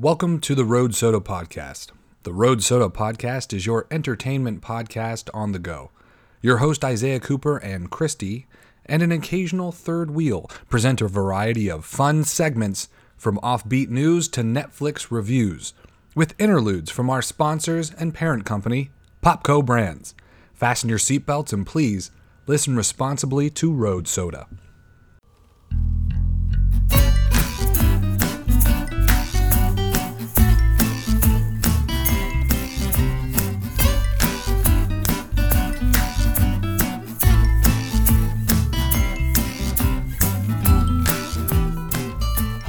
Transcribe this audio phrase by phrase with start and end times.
[0.00, 1.88] Welcome to the Road Soda Podcast.
[2.22, 5.90] The Road Soda Podcast is your entertainment podcast on the go.
[6.40, 8.46] Your host Isaiah Cooper and Christy,
[8.86, 14.40] and an occasional third wheel, present a variety of fun segments from offbeat news to
[14.40, 15.74] Netflix reviews,
[16.14, 18.88] with interludes from our sponsors and parent company,
[19.22, 20.14] Popco Brands.
[20.54, 22.10] Fasten your seatbelts and please
[22.46, 24.46] listen responsibly to Road Soda.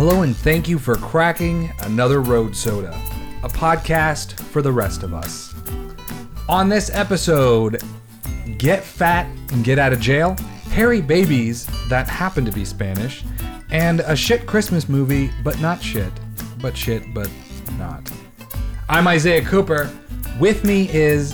[0.04, 2.90] Hello, and thank you for cracking another Road Soda,
[3.44, 5.54] a podcast for the rest of us.
[6.50, 7.84] On this episode,
[8.58, 10.36] Get Fat and Get Out of Jail,
[10.72, 13.24] Hairy Babies that happen to be Spanish,
[13.70, 16.12] and a shit Christmas movie, but not shit,
[16.60, 17.30] but shit, but
[17.78, 18.12] not.
[18.90, 19.88] I'm Isaiah Cooper.
[20.40, 21.34] With me is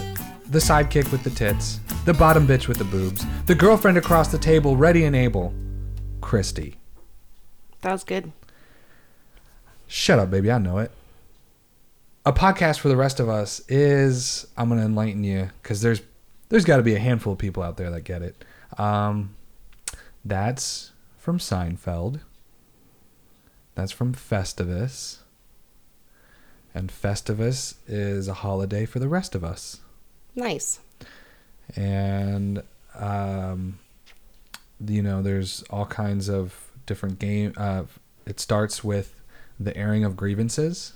[0.49, 4.37] the sidekick with the tits, the bottom bitch with the boobs, the girlfriend across the
[4.37, 5.53] table, ready and able,
[6.19, 6.75] Christy.
[7.79, 8.33] That was good.
[9.87, 10.51] Shut up, baby.
[10.51, 10.91] I know it.
[12.25, 16.01] A podcast for the rest of us is I'm gonna enlighten you because there's
[16.49, 18.43] there's got to be a handful of people out there that get it.
[18.77, 19.35] Um,
[20.23, 22.21] that's from Seinfeld.
[23.75, 25.19] That's from Festivus.
[26.73, 29.81] And Festivus is a holiday for the rest of us.
[30.35, 30.79] Nice.
[31.75, 32.61] And
[32.95, 33.79] um,
[34.85, 37.53] you know, there's all kinds of different game.
[37.57, 37.83] Uh,
[38.25, 39.13] it starts with
[39.59, 40.93] the airing of grievances,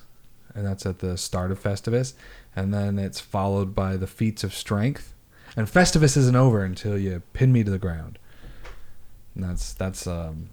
[0.53, 2.13] and that's at the start of Festivus,
[2.55, 5.13] and then it's followed by the feats of strength.
[5.55, 8.17] And Festivus isn't over until you pin me to the ground.
[9.35, 10.49] And that's that's um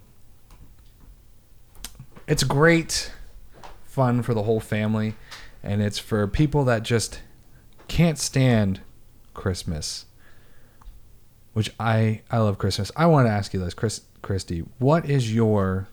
[2.26, 3.12] it's great
[3.84, 5.14] fun for the whole family
[5.62, 7.20] and it's for people that just
[7.88, 8.80] can't stand
[9.34, 10.04] Christmas.
[11.52, 12.92] Which I I love Christmas.
[12.96, 15.88] I want to ask you this, Chris Christy, what is your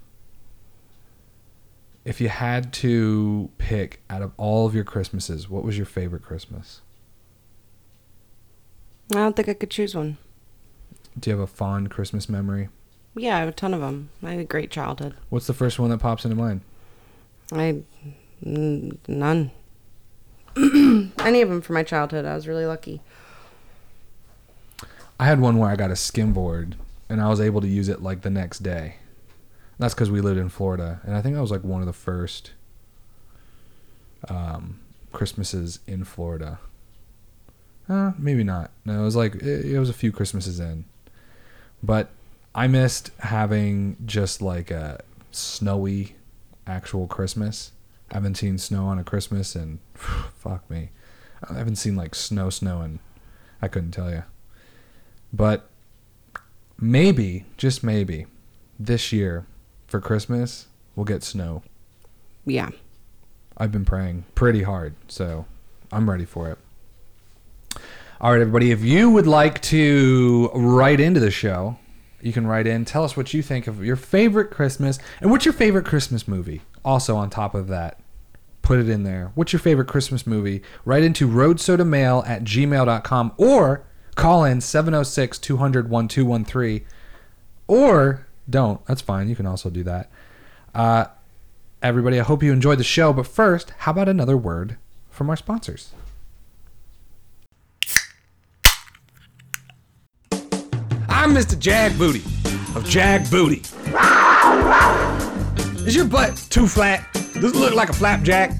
[2.05, 6.21] if you had to pick out of all of your Christmases, what was your favorite
[6.21, 6.81] Christmas?
[9.11, 10.17] I don't think I could choose one.
[11.19, 12.69] Do you have a fond Christmas memory?
[13.15, 14.09] Yeah, I have a ton of them.
[14.21, 15.15] I had a great childhood.
[15.29, 16.61] What's the first one that pops into mind?
[17.51, 17.81] I
[18.45, 19.51] n- none.
[20.57, 22.25] Any of them for my childhood.
[22.25, 23.01] I was really lucky.
[25.19, 26.73] I had one where I got a skimboard
[27.09, 28.95] and I was able to use it like the next day.
[29.77, 31.93] That's because we lived in Florida, and I think that was like one of the
[31.93, 32.51] first
[34.29, 34.79] um,
[35.11, 36.59] Christmases in Florida.
[37.89, 38.71] Uh, maybe not.
[38.85, 40.85] No, it was like it, it was a few Christmases in,
[41.83, 42.09] but
[42.53, 46.15] I missed having just like a snowy
[46.65, 47.71] actual Christmas.
[48.11, 50.89] I haven't seen snow on a Christmas, and fuck me,
[51.49, 52.99] I haven't seen like snow snow, and
[53.61, 54.23] I couldn't tell you.
[55.33, 55.69] But
[56.79, 58.25] maybe, just maybe,
[58.79, 59.45] this year
[59.87, 61.63] for Christmas, we'll get snow.
[62.45, 62.69] Yeah.
[63.57, 65.45] I've been praying pretty hard, so
[65.91, 66.57] I'm ready for it.
[68.21, 71.77] All right, everybody, if you would like to write into the show,
[72.21, 72.85] you can write in.
[72.85, 76.61] Tell us what you think of your favorite Christmas and what's your favorite Christmas movie.
[76.83, 77.99] Also, on top of that,
[78.61, 79.31] put it in there.
[79.35, 80.61] What's your favorite Christmas movie?
[80.85, 83.85] Write into roadsodamail at gmail.com or
[84.15, 86.85] call in 706 200 1213
[87.67, 89.27] or don't, that's fine.
[89.29, 90.09] You can also do that.
[90.73, 91.05] Uh,
[91.81, 93.13] everybody, I hope you enjoyed the show.
[93.13, 94.77] But first, how about another word
[95.09, 95.91] from our sponsors?
[101.07, 101.57] I'm Mr.
[101.57, 102.21] Jag Booty
[102.75, 103.61] of Jag Booty.
[105.87, 107.07] Is your butt too flat?
[107.13, 108.51] Does it look like a flapjack?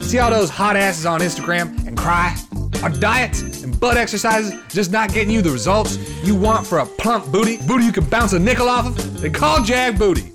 [0.00, 2.34] See all those hot asses on Instagram and cry?
[2.82, 6.86] Are diets and butt exercises just not getting you the results you want for a
[6.86, 7.56] plump booty?
[7.56, 9.20] Booty you can bounce a nickel off of?
[9.20, 10.30] Then call Jag Booty.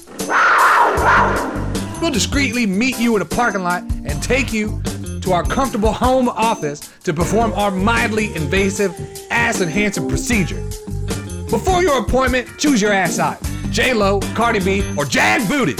[2.01, 4.81] We'll discreetly meet you in a parking lot and take you
[5.21, 8.93] to our comfortable home office to perform our mildly invasive
[9.31, 10.61] ass enhancing procedure.
[11.49, 13.39] Before your appointment, choose your ass size.
[13.69, 15.75] J-Lo, Cardi B, or Jag Booty.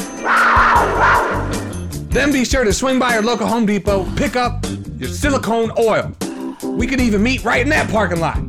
[2.10, 4.66] Then be sure to swing by your local Home Depot, pick up
[4.98, 6.16] your silicone oil.
[6.64, 8.42] We could even meet right in that parking lot.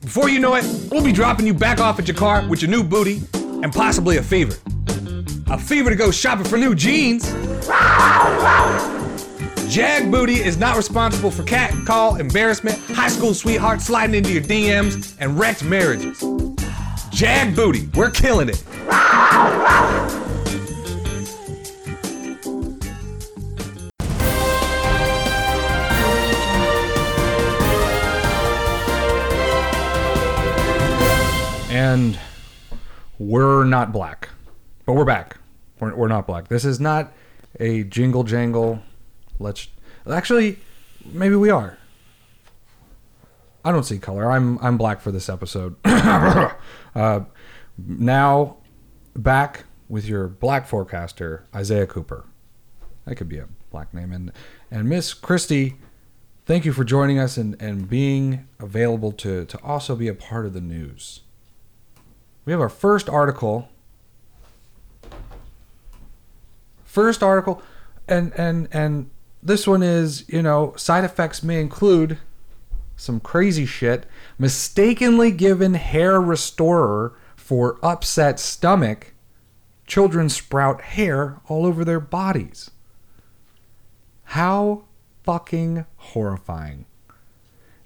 [0.00, 2.70] Before you know it, we'll be dropping you back off at your car with your
[2.70, 4.56] new booty and possibly a fever.
[5.48, 7.32] A fever to go shopping for new jeans.
[9.72, 14.42] Jag Booty is not responsible for cat call, embarrassment, high school sweetheart sliding into your
[14.42, 16.22] DMs, and wrecked marriages.
[17.10, 18.62] Jag Booty, we're killing it.
[31.92, 32.18] And
[33.18, 34.30] we're not black,
[34.86, 35.36] but we're back.
[35.78, 36.48] We're, we're not black.
[36.48, 37.12] This is not
[37.60, 38.82] a jingle jangle.
[39.38, 39.68] Let's
[40.10, 40.58] actually,
[41.04, 41.76] maybe we are.
[43.62, 44.30] I don't see color.
[44.30, 45.76] I'm I'm black for this episode.
[45.84, 47.20] uh,
[47.78, 48.56] now,
[49.14, 52.24] back with your black forecaster, Isaiah Cooper.
[53.04, 54.12] That could be a black name.
[54.12, 54.32] And
[54.70, 55.76] and Miss Christy,
[56.46, 60.46] thank you for joining us and, and being available to, to also be a part
[60.46, 61.20] of the news.
[62.44, 63.68] We have our first article.
[66.84, 67.62] First article,
[68.08, 69.10] and and and
[69.42, 72.18] this one is you know side effects may include
[72.96, 74.06] some crazy shit.
[74.38, 79.14] Mistakenly given hair restorer for upset stomach.
[79.86, 82.70] Children sprout hair all over their bodies.
[84.24, 84.84] How
[85.22, 86.86] fucking horrifying.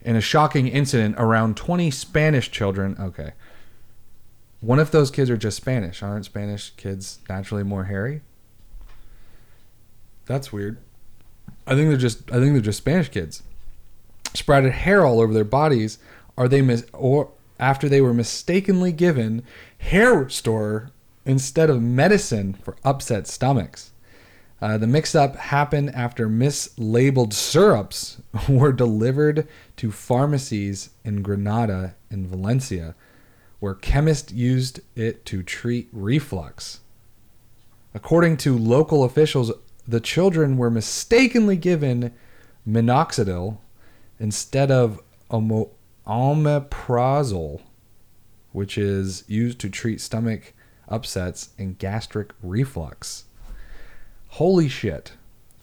[0.03, 2.97] In a shocking incident, around 20 Spanish children.
[3.01, 3.33] Okay.
[4.67, 6.03] One of those kids are just Spanish.
[6.03, 8.23] Aren't Spanish kids naturally more hairy?
[10.25, 10.79] That's weird.
[11.69, 13.45] I think they're just I think they're just Spanish kids.
[14.35, 16.01] Sprouted hair all over their bodies.
[16.37, 17.31] Are they mis- or
[17.61, 19.45] after they were mistakenly given
[19.79, 20.91] hair restorer
[21.25, 23.93] instead of medicine for upset stomachs?
[24.61, 29.47] Uh, the mix up happened after mislabeled syrups were delivered
[29.77, 32.97] to pharmacies in Granada and Valencia,
[33.67, 36.79] where chemists used it to treat reflux.
[37.95, 39.51] According to local officials,
[39.89, 42.13] the children were mistakenly given
[42.65, 43.59] minoxidil
[44.21, 45.01] instead of
[46.07, 47.61] omeprazole,
[48.53, 50.55] which is used to treat stomach
[50.87, 53.25] upsets and gastric reflux.
[54.29, 55.15] Holy shit.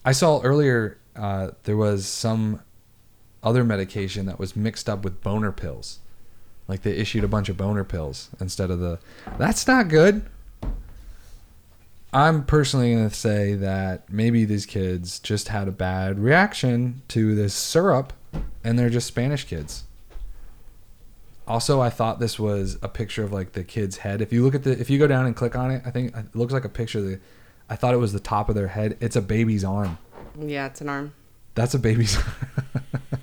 [0.03, 2.63] I saw earlier uh, there was some
[3.41, 5.99] other medication that was mixed up with boner pills.
[6.67, 8.99] Like they issued a bunch of boner pills instead of the.
[9.37, 10.25] That's not good.
[12.13, 17.33] I'm personally going to say that maybe these kids just had a bad reaction to
[17.33, 18.13] this syrup
[18.63, 19.83] and they're just Spanish kids.
[21.47, 24.21] Also, I thought this was a picture of like the kid's head.
[24.21, 26.15] If you look at the, if you go down and click on it, I think
[26.15, 27.19] it looks like a picture of the.
[27.69, 28.97] I thought it was the top of their head.
[29.01, 29.97] It's a baby's arm.
[30.39, 31.13] Yeah, it's an arm.
[31.55, 32.17] That's a baby's.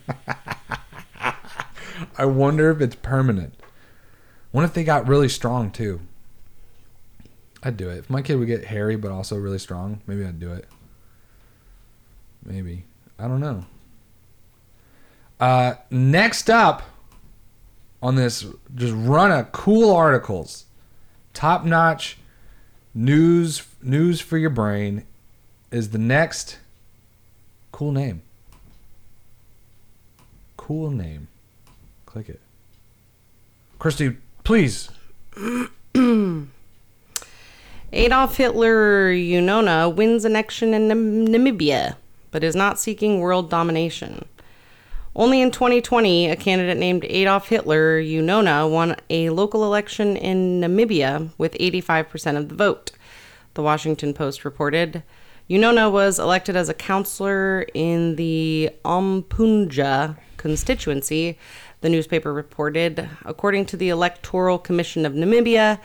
[2.21, 3.55] I wonder if it's permanent.
[4.53, 6.01] What if they got really strong too?
[7.63, 7.97] I'd do it.
[7.97, 10.67] If my kid would get hairy but also really strong, maybe I'd do it.
[12.45, 12.85] Maybe.
[13.19, 13.65] I don't know.
[15.41, 16.83] Uh, next up
[18.03, 18.45] on this
[18.75, 20.67] just run of cool articles.
[21.33, 22.19] Top notch
[22.93, 25.07] news news for your brain
[25.71, 26.59] is the next
[27.73, 28.21] cool name.
[30.59, 31.29] Cool name.
[32.11, 32.41] Click it.
[33.79, 34.91] Christy, please.
[37.93, 41.95] Adolf Hitler Uunona wins election in Nam- Namibia,
[42.33, 44.25] but is not seeking world domination.
[45.15, 51.31] Only in 2020, a candidate named Adolf Hitler Uunona won a local election in Namibia
[51.39, 52.91] with 85% of the vote.
[53.55, 55.05] The Washington Post reported.
[55.49, 61.39] Uunona was elected as a councillor in the Ompundja constituency,
[61.81, 63.09] the newspaper reported.
[63.25, 65.79] According to the Electoral Commission of Namibia,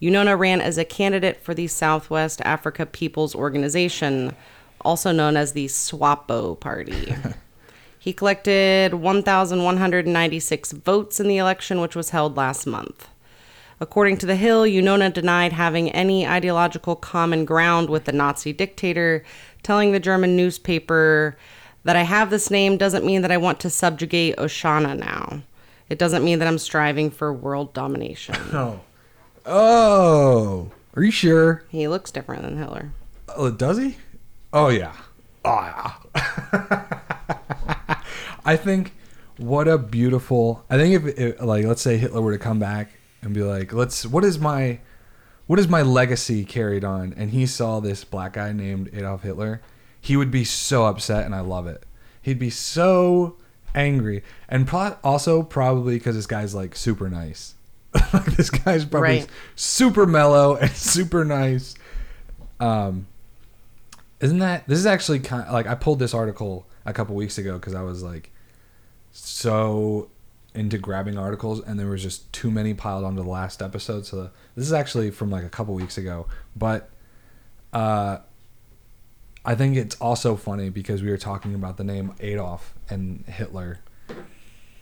[0.00, 4.34] Uunona ran as a candidate for the Southwest Africa People's Organization,
[4.82, 7.14] also known as the SWAPO Party.
[7.98, 13.08] he collected 1,196 votes in the election, which was held last month.
[13.80, 19.24] According to The Hill, Uunona denied having any ideological common ground with the Nazi dictator,
[19.62, 21.36] telling the German newspaper
[21.84, 25.42] that I have this name doesn't mean that I want to subjugate Oshana now.
[25.88, 28.36] It doesn't mean that I'm striving for world domination.
[28.52, 28.80] Oh.
[29.46, 30.70] Oh.
[30.94, 31.62] Are you sure?
[31.70, 32.92] he looks different than Hitler.
[33.34, 33.96] Oh, does he?
[34.52, 34.92] Oh yeah.
[35.44, 36.74] Oh yeah.
[38.44, 38.92] I think
[39.38, 40.64] what a beautiful.
[40.68, 42.90] I think if, if like let's say Hitler were to come back
[43.22, 44.80] and be like, let's what is my
[45.46, 47.14] what is my legacy carried on?
[47.16, 49.62] And he saw this black guy named Adolf Hitler,
[50.00, 51.84] he would be so upset, and I love it.
[52.22, 53.36] He'd be so
[53.74, 57.54] angry, and pro- also probably because this guy's like super nice.
[58.36, 59.26] this guy's probably Right.
[59.56, 61.74] super mellow and super nice.
[62.60, 63.06] Um,
[64.20, 67.38] isn't that this is actually kind of like I pulled this article a couple weeks
[67.38, 68.30] ago because I was like
[69.12, 70.10] so
[70.54, 74.04] into grabbing articles and there was just too many piled onto the last episode.
[74.06, 76.26] So this is actually from like a couple weeks ago,
[76.56, 76.90] but
[77.72, 78.18] uh,
[79.44, 83.78] I think it's also funny because we were talking about the name Adolf and Hitler,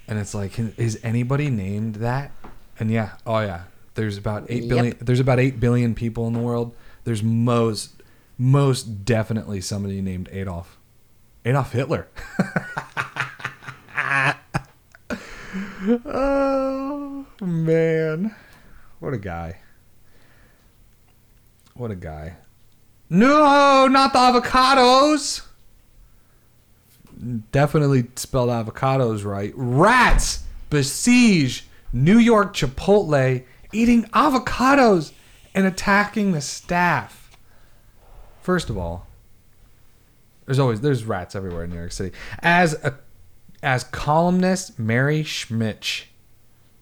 [0.08, 2.32] and it's like, is anybody named that?
[2.78, 4.68] And yeah, oh yeah, There's about eight Yep.
[4.68, 4.96] billion.
[5.00, 6.74] There's about eight billion people in the world.
[7.04, 8.02] There's most
[8.38, 10.76] most definitely somebody named Adolf.
[11.44, 12.08] Adolf Hitler.
[16.04, 18.34] oh man,
[18.98, 19.58] what a guy!
[21.74, 22.36] What a guy!
[23.08, 25.42] No, not the avocados.
[27.52, 29.52] Definitely spelled avocados right.
[29.56, 35.12] Rats besiege New York Chipotle eating avocados
[35.54, 37.36] and attacking the staff.
[38.42, 39.06] First of all,
[40.44, 42.16] there's always there's rats everywhere in New York City.
[42.40, 42.98] As a
[43.62, 46.04] as columnist Mary Schmitz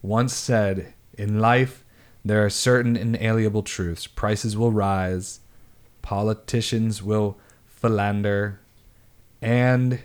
[0.01, 1.83] once said, in life
[2.23, 4.07] there are certain inalienable truths.
[4.07, 5.39] Prices will rise,
[6.05, 7.35] politicians will
[7.65, 8.59] philander,
[9.41, 9.99] and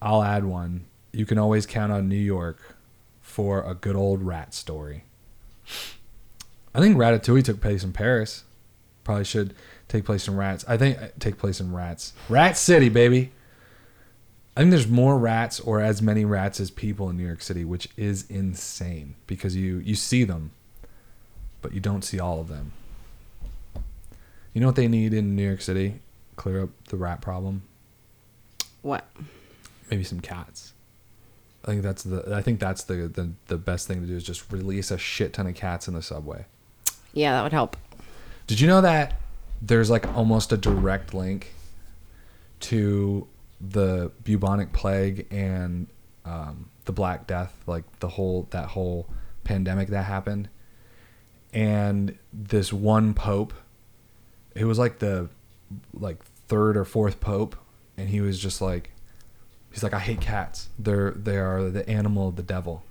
[0.00, 0.86] I'll add one.
[1.12, 2.76] You can always count on New York
[3.20, 5.02] for a good old rat story.
[6.72, 8.44] I think Ratatouille took place in Paris.
[9.02, 9.52] Probably should
[9.88, 10.64] take place in Rats.
[10.68, 12.12] I think uh, take place in Rats.
[12.28, 13.32] Rat City, baby.
[14.56, 17.64] I think there's more rats or as many rats as people in New York City,
[17.64, 20.52] which is insane because you you see them,
[21.62, 22.72] but you don't see all of them.
[24.52, 26.00] You know what they need in New York City?
[26.36, 27.62] Clear up the rat problem.
[28.82, 29.04] What?
[29.90, 30.72] Maybe some cats.
[31.64, 34.24] I think that's the I think that's the, the the best thing to do is
[34.24, 36.46] just release a shit ton of cats in the subway.
[37.12, 37.76] Yeah, that would help.
[38.46, 39.20] Did you know that
[39.60, 41.52] there's like almost a direct link
[42.60, 43.26] to
[43.60, 45.88] the bubonic plague and
[46.24, 49.08] um, the Black Death, like the whole that whole
[49.44, 50.48] pandemic that happened,
[51.52, 53.52] and this one pope,
[54.58, 55.28] it was like the
[55.94, 57.56] like third or fourth pope,
[57.96, 58.90] and he was just like,
[59.70, 60.68] he's like, I hate cats.
[60.78, 62.82] They're they are the animal of the devil.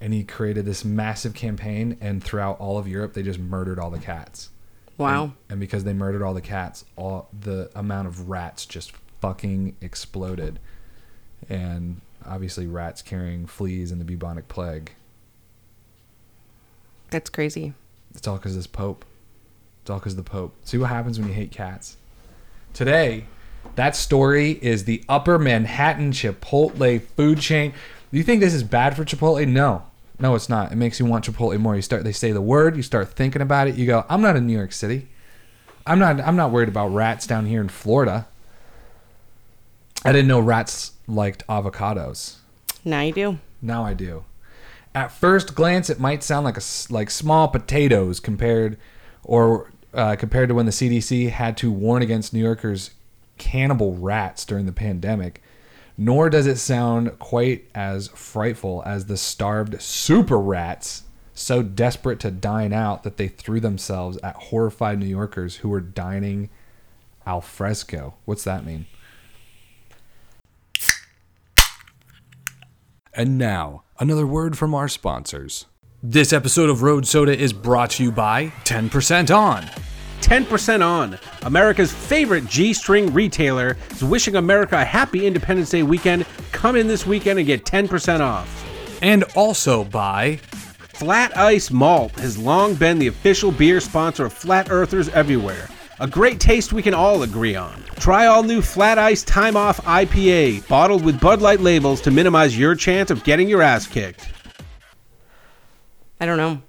[0.00, 3.90] And he created this massive campaign, and throughout all of Europe, they just murdered all
[3.90, 4.50] the cats.
[4.98, 5.24] Wow.
[5.24, 9.76] And, and because they murdered all the cats, all the amount of rats just fucking
[9.80, 10.58] exploded.
[11.48, 14.92] And obviously, rats carrying fleas and the bubonic plague.
[17.10, 17.74] That's crazy.
[18.14, 19.04] It's all because this Pope.
[19.84, 20.54] It's all because the Pope.
[20.64, 21.98] See what happens when you hate cats.
[22.72, 23.26] Today,
[23.74, 27.74] that story is the Upper Manhattan Chipotle food chain.
[28.10, 29.46] Do you think this is bad for Chipotle?
[29.46, 29.82] No.
[30.18, 30.72] No, it's not.
[30.72, 31.76] It makes you want Chipotle more.
[31.76, 34.36] You start they say the word, you start thinking about it, you go, I'm not
[34.36, 35.06] in New York City.
[35.86, 38.26] I'm not I'm not worried about rats down here in Florida.
[40.02, 42.36] I didn't know rats liked avocados.
[42.86, 43.38] Now you do.
[43.60, 44.24] Now I do.
[44.94, 48.78] At first glance, it might sound like a, like small potatoes compared,
[49.24, 52.90] or uh, compared to when the CDC had to warn against New Yorkers'
[53.38, 55.42] cannibal rats during the pandemic.
[55.96, 62.30] Nor does it sound quite as frightful as the starved super rats, so desperate to
[62.30, 66.50] dine out that they threw themselves at horrified New Yorkers who were dining
[67.26, 68.14] al fresco.
[68.24, 68.86] What's that mean?
[73.16, 75.66] And now, another word from our sponsors.
[76.06, 79.62] This episode of Road Soda is brought to you by 10% On.
[80.20, 81.18] 10% on.
[81.44, 86.26] America's favorite G string retailer is wishing America a happy Independence Day weekend.
[86.52, 89.00] Come in this weekend and get 10% off.
[89.00, 90.36] And also by
[90.92, 95.70] Flat Ice Malt has long been the official beer sponsor of Flat Earthers everywhere.
[96.00, 97.82] A great taste we can all agree on.
[97.96, 102.58] Try all new Flat Ice Time Off IPA, bottled with Bud Light labels to minimize
[102.58, 104.28] your chance of getting your ass kicked.
[106.24, 106.62] I don't know.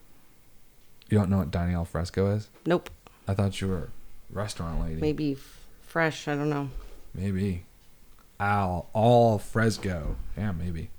[1.08, 2.50] You don't know what dining al fresco is?
[2.66, 2.90] Nope.
[3.26, 3.88] I thought you were a
[4.30, 5.00] restaurant lady.
[5.00, 6.28] Maybe f- fresh.
[6.28, 6.72] I don't know.
[7.14, 7.64] Maybe.
[8.38, 10.18] Al all fresco.
[10.36, 10.90] Yeah, maybe.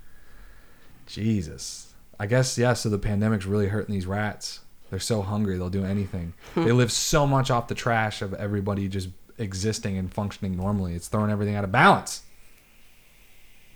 [1.05, 1.93] Jesus.
[2.19, 4.61] I guess yeah, so the pandemic's really hurting these rats.
[4.89, 6.33] They're so hungry they'll do anything.
[6.55, 10.95] they live so much off the trash of everybody just existing and functioning normally.
[10.95, 12.23] It's throwing everything out of balance.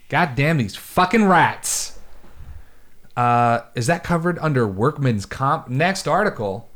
[0.09, 1.99] God damn these fucking rats.
[3.17, 5.69] Uh, is that covered under workman's comp?
[5.69, 6.69] Next article.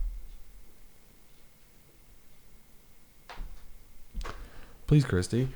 [4.86, 5.48] Please, Christy.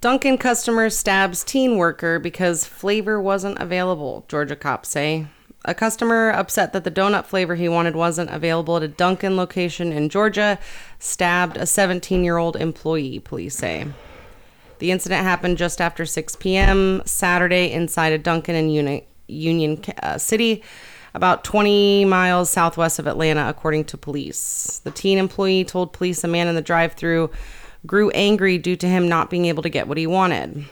[0.00, 5.26] Dunkin' customer stabs teen worker because flavor wasn't available, Georgia cops say.
[5.64, 9.92] A customer upset that the donut flavor he wanted wasn't available at a Dunkin' location
[9.92, 10.58] in Georgia
[10.98, 13.86] stabbed a 17 year old employee, police say.
[14.80, 17.02] The incident happened just after 6 p.m.
[17.04, 20.62] Saturday inside a Dunkin' in Uni- Union uh, City,
[21.14, 24.80] about 20 miles southwest of Atlanta, according to police.
[24.84, 27.30] The teen employee told police a man in the drive through
[27.86, 30.64] grew angry due to him not being able to get what he wanted.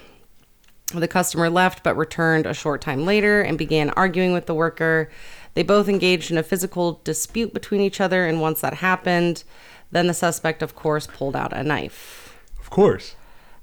[0.95, 5.11] The customer left but returned a short time later and began arguing with the worker.
[5.55, 9.45] They both engaged in a physical dispute between each other, and once that happened,
[9.91, 12.37] then the suspect, of course, pulled out a knife.
[12.59, 13.15] Of course.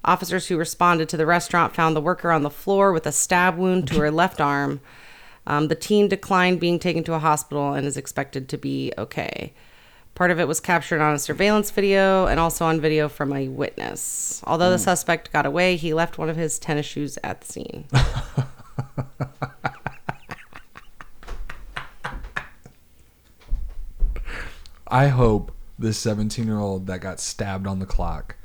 [0.08, 3.58] Officers who responded to the restaurant found the worker on the floor with a stab
[3.58, 4.80] wound to her left arm.
[5.46, 9.54] Um, the teen declined being taken to a hospital and is expected to be okay.
[10.16, 13.50] Part of it was captured on a surveillance video and also on video from a
[13.50, 14.42] witness.
[14.46, 17.84] Although the suspect got away, he left one of his tennis shoes at the scene.
[24.88, 28.38] I hope this 17 year old that got stabbed on the clock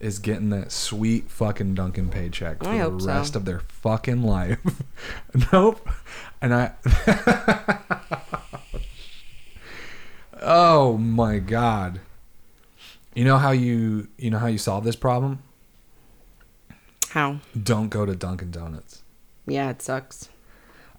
[0.00, 3.08] is getting that sweet fucking Dunkin' paycheck for the hope so.
[3.08, 4.60] rest of their fucking life.
[5.52, 5.88] nope.
[6.40, 6.72] And I.
[10.40, 12.00] oh my god.
[13.14, 15.42] You know how you you know how you solve this problem?
[17.10, 17.40] How?
[17.60, 19.02] Don't go to Dunkin' Donuts.
[19.46, 20.28] Yeah, it sucks.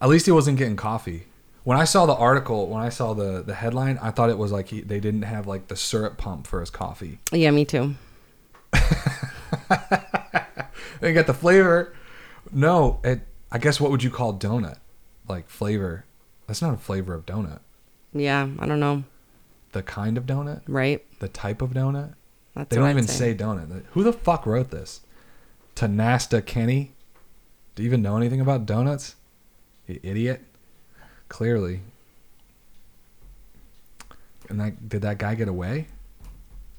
[0.01, 1.25] At least he wasn't getting coffee.
[1.63, 4.51] When I saw the article, when I saw the the headline, I thought it was
[4.51, 7.20] like he, they didn't have like the syrup pump for his coffee.
[7.32, 7.96] Yeah, me too.
[11.01, 11.93] They got the flavor.
[12.51, 13.21] No, it.
[13.51, 14.77] I guess what would you call donut?
[15.27, 16.05] Like flavor.
[16.45, 17.59] That's not a flavor of donut.
[18.13, 19.03] Yeah, I don't know.
[19.71, 20.61] The kind of donut.
[20.67, 21.05] Right?
[21.19, 22.15] The type of donut.
[22.53, 23.33] That's They don't I'd even say.
[23.33, 23.83] donut.
[23.91, 25.01] Who the fuck wrote this?
[25.75, 26.91] Tanasta Kenny.
[27.75, 29.15] Do you even know anything about donuts?
[29.88, 30.41] You idiot.
[31.29, 31.79] Clearly.
[34.49, 35.88] And that did that guy get away?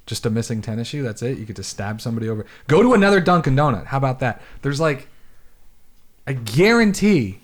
[0.05, 1.03] Just a missing tennis shoe.
[1.03, 1.37] That's it.
[1.37, 2.45] You could just stab somebody over.
[2.67, 3.87] Go to another Dunkin' Donut.
[3.87, 4.41] How about that?
[4.61, 5.07] There's like,
[6.27, 7.39] I guarantee,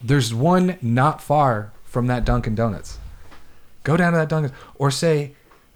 [0.00, 2.98] there's one not far from that Dunkin' Donuts.
[3.82, 5.34] Go down to that Dunkin' or say,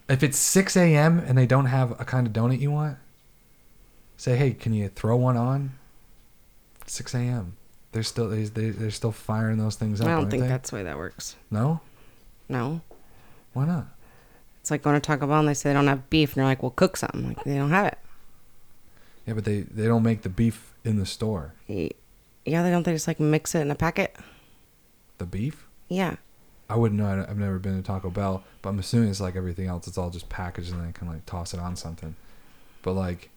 [0.08, 1.18] if it's 6 a.m.
[1.18, 2.98] and they don't have a kind of donut you want,
[4.16, 5.72] say, hey, can you throw one on?
[6.86, 7.56] 6 a.m.
[7.92, 10.08] They're still they, they, they're still firing those things up.
[10.08, 10.48] I don't think they?
[10.48, 11.36] that's the way that works.
[11.50, 11.80] no.
[12.48, 12.80] No.
[13.54, 13.86] Why not?
[14.62, 16.46] It's like going to Taco Bell and they say they don't have beef, and you're
[16.46, 17.26] like, well, cook something.
[17.28, 17.98] Like, they don't have it.
[19.26, 21.52] Yeah, but they they don't make the beef in the store.
[21.66, 21.88] Yeah,
[22.44, 22.84] they don't.
[22.84, 24.16] They just like mix it in a packet.
[25.18, 25.66] The beef?
[25.88, 26.16] Yeah.
[26.70, 27.26] I wouldn't know.
[27.28, 29.86] I've never been to Taco Bell, but I'm assuming it's like everything else.
[29.88, 32.14] It's all just packaged and they can like toss it on something.
[32.82, 33.30] But like,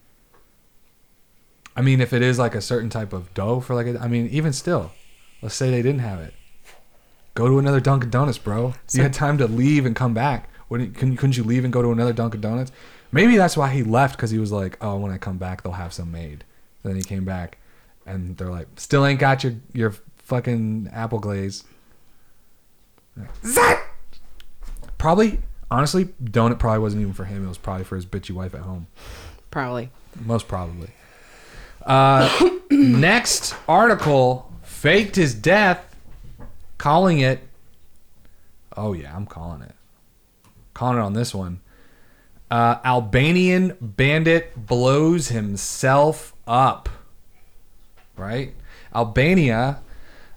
[1.75, 4.07] I mean, if it is like a certain type of dough for like, a, I
[4.07, 4.91] mean, even still,
[5.41, 6.33] let's say they didn't have it.
[7.33, 8.73] Go to another Dunkin' Donuts, bro.
[8.87, 10.49] So- you had time to leave and come back.
[10.69, 12.71] Wouldn't, couldn't, couldn't you leave and go to another Dunkin' Donuts?
[13.11, 15.73] Maybe that's why he left because he was like, oh, when I come back, they'll
[15.73, 16.43] have some made.
[16.83, 17.57] And then he came back,
[18.05, 21.63] and they're like, still ain't got your your fucking apple glaze.
[23.45, 23.79] Zap!
[24.97, 27.45] Probably, honestly, donut probably wasn't even for him.
[27.45, 28.87] It was probably for his bitchy wife at home.
[29.51, 29.91] Probably.
[30.25, 30.89] Most probably.
[31.85, 35.95] Uh, next article faked his death,
[36.77, 37.41] calling it.
[38.75, 39.74] Oh yeah, I'm calling it.
[40.75, 41.61] It on this one.
[42.51, 46.89] Uh, Albanian bandit blows himself up.
[48.17, 48.53] Right?
[48.93, 49.79] Albania.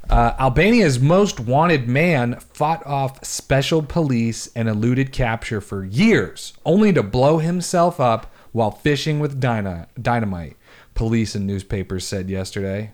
[0.08, 6.92] Uh, Albania's most wanted man fought off special police and eluded capture for years, only
[6.94, 10.56] to blow himself up while fishing with dyna- dynamite,
[10.94, 12.92] police and newspapers said yesterday.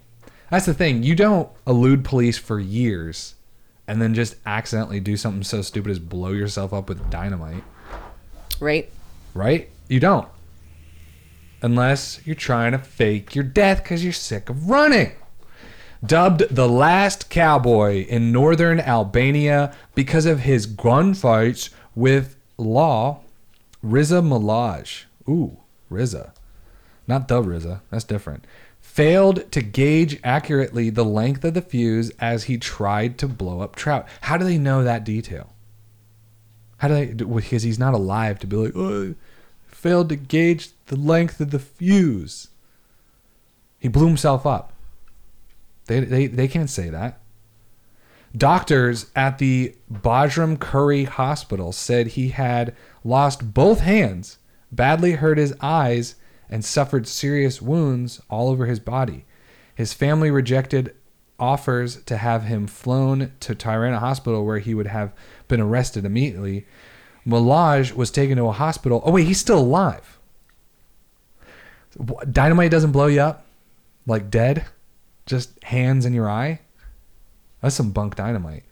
[0.50, 1.04] That's the thing.
[1.04, 3.34] You don't elude police for years
[3.86, 7.62] and then just accidentally do something so stupid as blow yourself up with dynamite
[8.60, 8.90] Right?
[9.34, 9.68] right?
[9.88, 10.28] You don't.
[11.62, 15.12] Unless you're trying to fake your death because you're sick of running.
[16.04, 23.20] Dubbed the last cowboy in northern Albania because of his gunfights with law,
[23.82, 25.04] Riza Malaj.
[25.28, 26.34] Ooh, Riza.
[27.06, 28.44] Not the Riza, that's different.
[28.94, 33.74] Failed to gauge accurately the length of the fuse as he tried to blow up
[33.74, 34.06] trout.
[34.20, 35.52] How do they know that detail?
[36.76, 37.06] How do they?
[37.06, 39.16] Because he's not alive to be like, oh,
[39.66, 42.46] failed to gauge the length of the fuse.
[43.80, 44.72] He blew himself up.
[45.86, 47.18] They, they, they can't say that.
[48.36, 54.38] Doctors at the Bajram Curri Hospital said he had lost both hands,
[54.70, 56.14] badly hurt his eyes,
[56.48, 59.24] and suffered serious wounds all over his body.
[59.74, 60.94] His family rejected
[61.38, 65.12] offers to have him flown to Tirana Hospital where he would have
[65.48, 66.66] been arrested immediately.
[67.26, 69.02] Malaj was taken to a hospital.
[69.04, 70.18] Oh, wait, he's still alive.
[72.30, 73.46] Dynamite doesn't blow you up?
[74.06, 74.66] Like dead?
[75.26, 76.60] Just hands in your eye?
[77.60, 78.64] That's some bunk dynamite.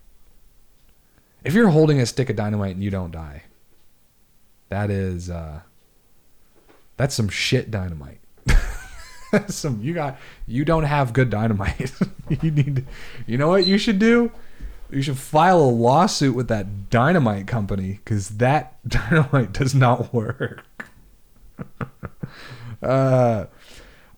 [1.44, 3.44] If you're holding a stick of dynamite and you don't die,
[4.68, 5.60] that is, uh,
[6.96, 8.20] that's some shit dynamite.
[9.48, 11.92] Some you got you don't have good dynamite.
[12.28, 12.84] you need to,
[13.26, 14.30] you know what you should do?
[14.90, 20.64] You should file a lawsuit with that dynamite company because that dynamite does not work.
[22.82, 23.46] uh,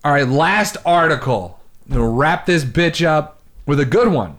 [0.02, 1.60] all right, last article.
[1.86, 4.38] I'm gonna wrap this bitch up with a good one.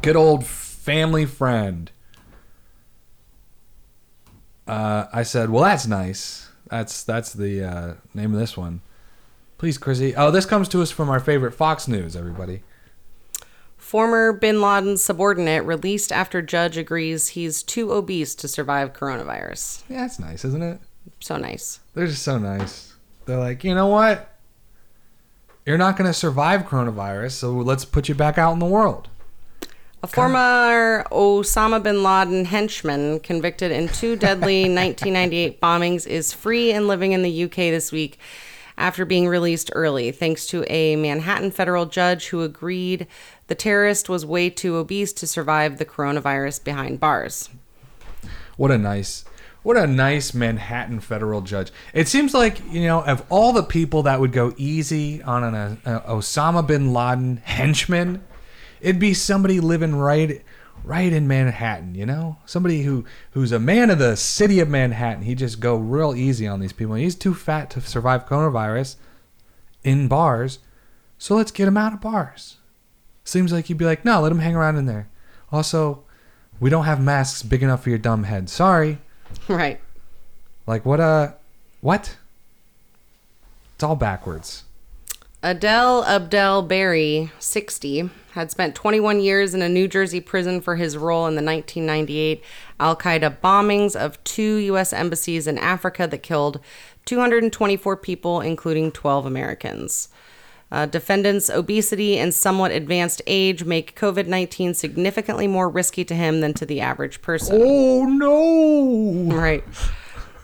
[0.00, 1.90] Good old family friend.
[4.66, 6.47] Uh, I said, "Well, that's nice.
[6.70, 8.80] That's that's the uh, name of this one."
[9.58, 10.14] Please, Chrissy.
[10.14, 12.14] Oh, this comes to us from our favorite Fox News.
[12.14, 12.62] Everybody.
[13.76, 19.82] Former bin Laden subordinate released after judge agrees he's too obese to survive coronavirus.
[19.88, 20.80] Yeah, that's nice, isn't it?
[21.20, 21.80] So nice.
[21.94, 22.92] They're just so nice.
[23.24, 24.34] They're like, you know what?
[25.64, 29.08] You're not going to survive coronavirus, so let's put you back out in the world.
[30.00, 36.86] A former Osama bin Laden henchman convicted in two deadly 1998 bombings is free and
[36.86, 38.18] living in the UK this week
[38.78, 43.08] after being released early, thanks to a Manhattan federal judge who agreed
[43.48, 47.50] the terrorist was way too obese to survive the coronavirus behind bars.
[48.56, 49.24] What a nice,
[49.64, 51.72] what a nice Manhattan federal judge.
[51.92, 55.80] It seems like you know of all the people that would go easy on an
[55.84, 58.22] uh, Osama bin Laden henchman,
[58.80, 60.42] it'd be somebody living right,
[60.84, 61.94] right in Manhattan.
[61.94, 65.24] You know, somebody who who's a man of the city of Manhattan.
[65.24, 66.94] He'd just go real easy on these people.
[66.94, 68.96] He's too fat to survive coronavirus
[69.84, 70.58] in bars,
[71.18, 72.56] so let's get him out of bars.
[73.24, 75.08] Seems like you'd be like, no, let him hang around in there.
[75.52, 76.02] Also,
[76.60, 78.48] we don't have masks big enough for your dumb head.
[78.48, 78.98] Sorry.
[79.46, 79.78] Right.
[80.66, 81.00] Like what?
[81.00, 81.32] Uh,
[81.82, 82.16] what?
[83.74, 84.64] It's all backwards.
[85.40, 90.96] Adel Abdel Bary, 60, had spent 21 years in a New Jersey prison for his
[90.96, 92.42] role in the 1998
[92.80, 94.92] Al Qaeda bombings of two U.S.
[94.92, 96.58] embassies in Africa that killed
[97.04, 100.08] 224 people, including 12 Americans.
[100.72, 106.40] Uh, defendants' obesity and somewhat advanced age make COVID 19 significantly more risky to him
[106.40, 107.60] than to the average person.
[107.62, 109.34] Oh no!
[109.34, 109.64] Right.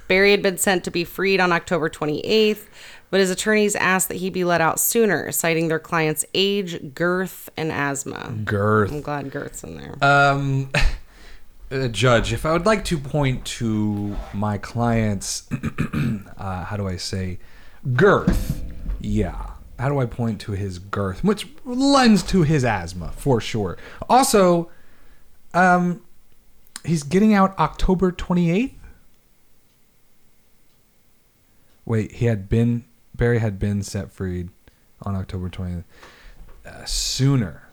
[0.06, 2.66] Bary had been sent to be freed on October 28th,
[3.14, 7.48] but his attorneys asked that he be let out sooner, citing their client's age, girth,
[7.56, 8.34] and asthma.
[8.44, 8.90] Girth.
[8.90, 9.96] I'm glad girth's in there.
[10.02, 10.72] Um,
[11.70, 15.48] uh, judge, if I would like to point to my client's,
[16.36, 17.38] uh, how do I say,
[17.92, 18.64] girth?
[18.98, 19.50] Yeah.
[19.78, 23.78] How do I point to his girth, which lends to his asthma for sure.
[24.10, 24.72] Also,
[25.52, 26.02] um,
[26.84, 28.74] he's getting out October twenty eighth.
[31.84, 34.48] Wait, he had been Bary had been set free
[35.02, 35.84] on October twentieth.
[36.66, 37.68] Uh, sooner,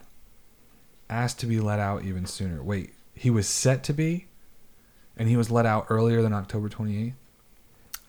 [1.09, 2.61] asked to be let out even sooner.
[2.61, 4.27] Wait, he was set to be,
[5.15, 7.15] and he was let out earlier than October twenty eighth.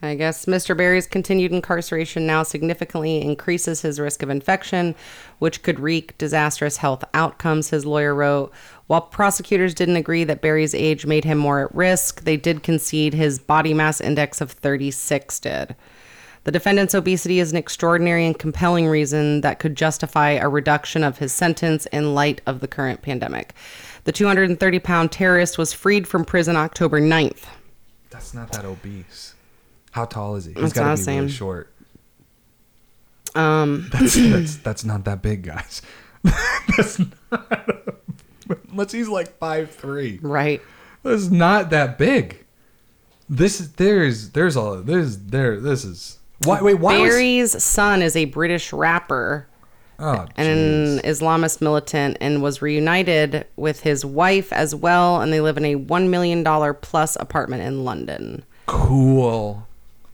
[0.05, 0.77] I guess Mr.
[0.77, 4.97] Bary's continued incarceration now significantly increases his risk of infection,
[5.39, 8.53] which could wreak disastrous health outcomes, his lawyer wrote.
[8.89, 13.15] While prosecutors didn't agree that Bary's age made him more at risk, they did concede
[13.15, 15.77] his body mass index of 36 did.
[16.45, 21.19] The defendant's obesity is an extraordinary and compelling reason that could justify a reduction of
[21.19, 23.55] his sentence in light of the current pandemic.
[24.05, 27.45] The 230 pound terrorist was freed from prison October 9th.
[28.11, 29.35] That's not that obese.
[29.93, 30.55] How tall is he?
[30.55, 31.73] He's got to be really short.
[33.35, 35.81] Um, That's that's that's not that big, guys.
[36.77, 36.99] that's
[37.31, 37.97] not.
[38.71, 40.19] Unless he's like five three.
[40.21, 40.61] right.
[41.03, 42.45] That's not that big.
[43.31, 48.03] This is there's there's a there's there this is why wait why was, Bary's son
[48.03, 49.47] is a British rapper
[49.99, 55.21] oh and an Islamist militant and was reunited with his wife as well.
[55.21, 56.45] And they live in a $1 million
[56.81, 58.45] plus apartment in London.
[58.67, 59.67] cool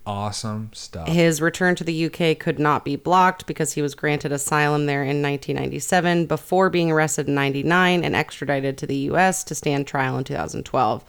[0.09, 1.07] awesome stuff.
[1.07, 5.03] His return to the UK could not be blocked because he was granted asylum there
[5.03, 10.17] in 1997 before being arrested in 99 and extradited to the US to stand trial
[10.17, 11.05] in 2012.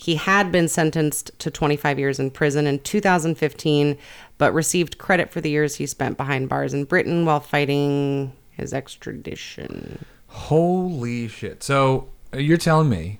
[0.00, 3.98] He had been sentenced to 25 years in prison in 2015,
[4.38, 8.72] but received credit for the years he spent behind bars in Britain while fighting his
[8.72, 10.02] extradition.
[10.28, 11.62] Holy shit!
[11.62, 13.18] So uh, you're telling me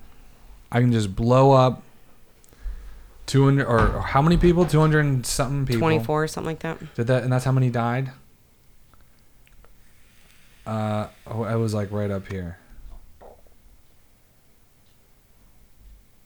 [0.71, 1.83] I can just blow up
[3.27, 4.65] two hundred or, or how many people?
[4.65, 5.81] Two hundred and something people.
[5.81, 6.95] 24 or something like that.
[6.95, 8.11] Did that, and that's how many died.
[10.65, 12.57] Uh, oh, I was like right up here.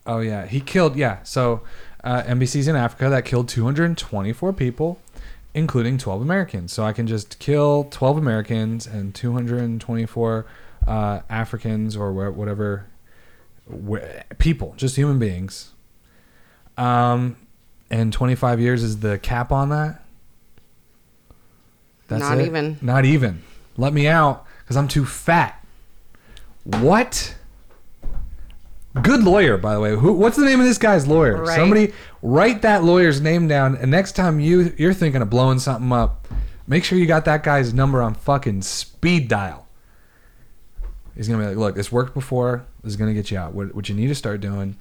[0.06, 0.96] Oh yeah, he killed.
[0.96, 1.62] Yeah, so
[2.04, 5.00] uh, embassies in Africa that killed 224 people,
[5.54, 6.72] including 12 Americans.
[6.72, 10.46] So I can just kill 12 Americans and 224
[10.88, 12.86] uh, Africans or wha- whatever
[13.68, 13.98] wh-
[14.38, 15.72] people, just human beings.
[16.78, 17.38] Um,
[17.90, 20.04] and 25 years is the cap on that.
[22.10, 22.46] Not it?
[22.46, 22.78] even.
[22.82, 23.42] Not even.
[23.78, 25.64] Let me out because I'm too fat.
[26.64, 27.36] What?
[29.02, 29.96] Good lawyer, by the way.
[29.96, 30.14] Who?
[30.14, 31.44] What's the name of this guy's lawyer?
[31.44, 31.56] Right.
[31.56, 35.92] Somebody write that lawyer's name down, and next time you you're thinking of blowing something
[35.92, 36.28] up,
[36.68, 39.68] make sure you got that guy's number on fucking speed dial.
[41.16, 42.66] He's gonna be like, "Look, this worked before.
[42.84, 43.54] This is gonna get you out.
[43.54, 44.78] What, what you need to start doing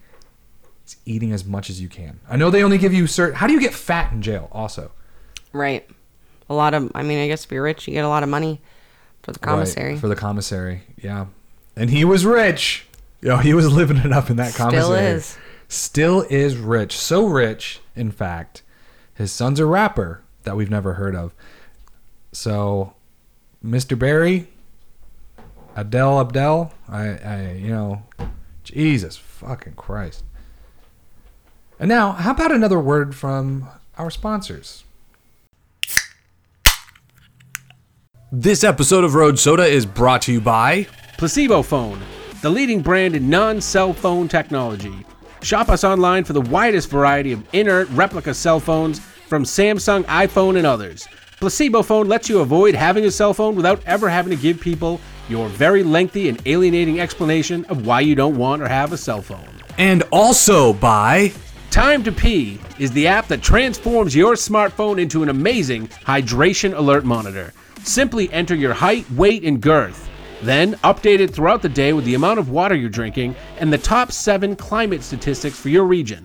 [0.86, 2.20] is eating as much as you can.
[2.28, 3.34] I know they only give you certain.
[3.36, 4.48] How do you get fat in jail?
[4.52, 4.90] Also,
[5.52, 5.88] Right.
[6.50, 8.28] A lot of, I mean, I guess if you're rich, you get a lot of
[8.28, 8.60] money
[9.22, 9.92] for the commissary.
[9.92, 10.82] Right, for the commissary.
[11.00, 11.26] Yeah,
[11.74, 12.86] and he was rich.
[13.24, 15.00] Yo, he was living it up in that Still commissary.
[15.00, 15.38] is.
[15.66, 16.94] Still is rich.
[16.96, 18.62] So rich, in fact,
[19.14, 21.34] his son's a rapper that we've never heard of.
[22.32, 22.92] So,
[23.64, 23.98] Mr.
[23.98, 24.48] Bary,
[25.74, 28.02] Adel Abdel, I, I, you know,
[28.62, 30.22] Jesus fucking Christ.
[31.80, 34.84] And now, how about another word from our sponsors?
[38.30, 42.00] This episode of Road Soda is brought to you by Placebo Phone,
[42.44, 44.94] the leading brand in non cell phone technology.
[45.40, 50.58] Shop us online for the widest variety of inert replica cell phones from Samsung, iPhone,
[50.58, 51.08] and others.
[51.40, 55.00] Placebo Phone lets you avoid having a cell phone without ever having to give people
[55.26, 59.22] your very lengthy and alienating explanation of why you don't want or have a cell
[59.22, 59.48] phone.
[59.78, 61.32] and also by
[61.70, 67.06] Time to Pee is the app that transforms your smartphone into an amazing hydration alert
[67.06, 67.54] monitor.
[67.84, 70.10] Simply enter your height, weight, and girth.
[70.44, 73.78] Then update it throughout the day with the amount of water you're drinking and the
[73.78, 76.22] top seven climate statistics for your region.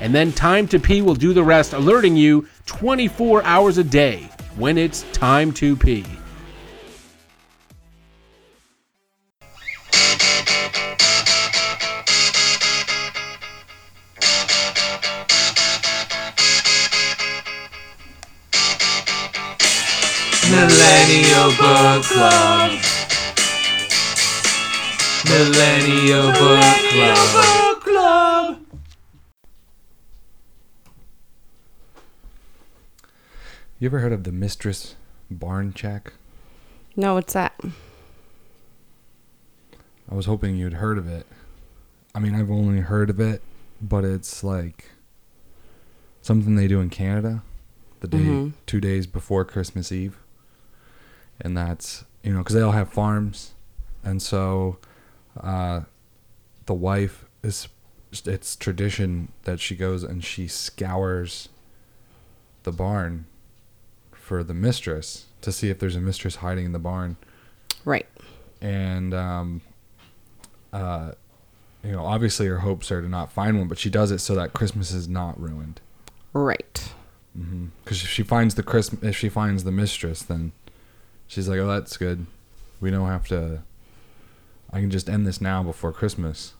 [0.00, 4.28] And then Time to Pee will do the rest, alerting you 24 hours a day
[4.56, 6.04] when it's time to pee.
[20.50, 22.91] Millennial Book Club.
[25.24, 28.58] Millennial Book Club.
[33.78, 34.94] You ever heard of the Mistress
[35.30, 36.12] Barn Check?
[36.94, 37.54] no, what's that?
[40.10, 41.26] I was hoping you'd heard of it.
[42.14, 43.40] I mean, I've only heard of it,
[43.80, 44.90] but it's like
[46.20, 47.42] something they do in Canada
[48.00, 48.52] the day, Mhm.
[48.66, 50.18] two days before Christmas Eve.
[51.40, 53.54] And that's, you know, because they all have farms.
[54.04, 54.76] And so
[55.40, 55.82] uh,
[56.66, 57.68] the wife is,
[58.26, 61.48] it's tradition that she goes and she scours
[62.64, 63.26] the barn
[64.12, 67.16] for the mistress to see if there's a mistress hiding in the barn
[67.84, 68.06] Right.
[68.60, 69.60] and um,
[70.72, 71.12] uh,
[71.82, 74.34] you know, obviously her hopes are to not find one, but she does it so
[74.36, 75.80] that Christmas is not ruined.
[76.32, 76.92] Right.
[77.84, 80.52] Because if she finds the Christmas, if she finds the mistress, then
[81.26, 82.26] she's like, "Oh, that's good.
[82.80, 83.62] We don't have to.
[84.72, 86.54] I can just end this now before Christmas.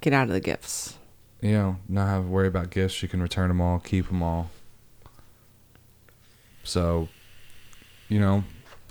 [0.00, 0.96] Get out of the gifts.
[1.40, 3.02] You know, not have to worry about gifts.
[3.02, 4.50] You can return them all, keep them all.
[6.64, 7.08] So,
[8.08, 8.44] you know,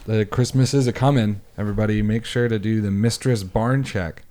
[0.05, 1.41] the Christmas is a coming.
[1.57, 4.23] Everybody, make sure to do the mistress barn check.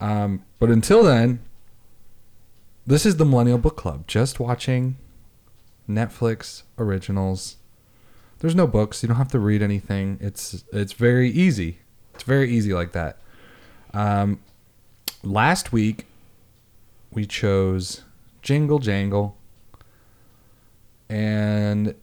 [0.00, 1.40] Um, but until then,
[2.86, 4.06] this is the Millennial Book Club.
[4.08, 4.96] Just watching
[5.88, 7.56] Netflix originals.
[8.40, 9.02] There's no books.
[9.02, 10.18] You don't have to read anything.
[10.20, 11.78] It's it's very easy.
[12.14, 13.18] It's very easy like that.
[13.94, 14.40] Um,
[15.22, 16.06] last week
[17.10, 18.02] we chose
[18.42, 19.36] Jingle Jangle,
[21.08, 21.94] and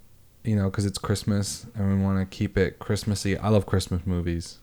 [0.44, 3.38] you know because it's Christmas and we want to keep it Christmassy.
[3.38, 4.60] I love Christmas movies.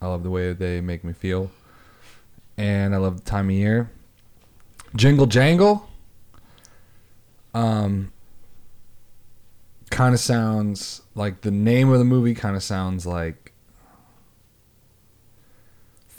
[0.00, 1.50] I love the way they make me feel,
[2.56, 3.90] and I love the time of year.
[4.94, 5.88] Jingle Jangle.
[7.54, 8.12] Um,
[9.90, 12.34] kind of sounds like the name of the movie.
[12.34, 13.52] Kind of sounds like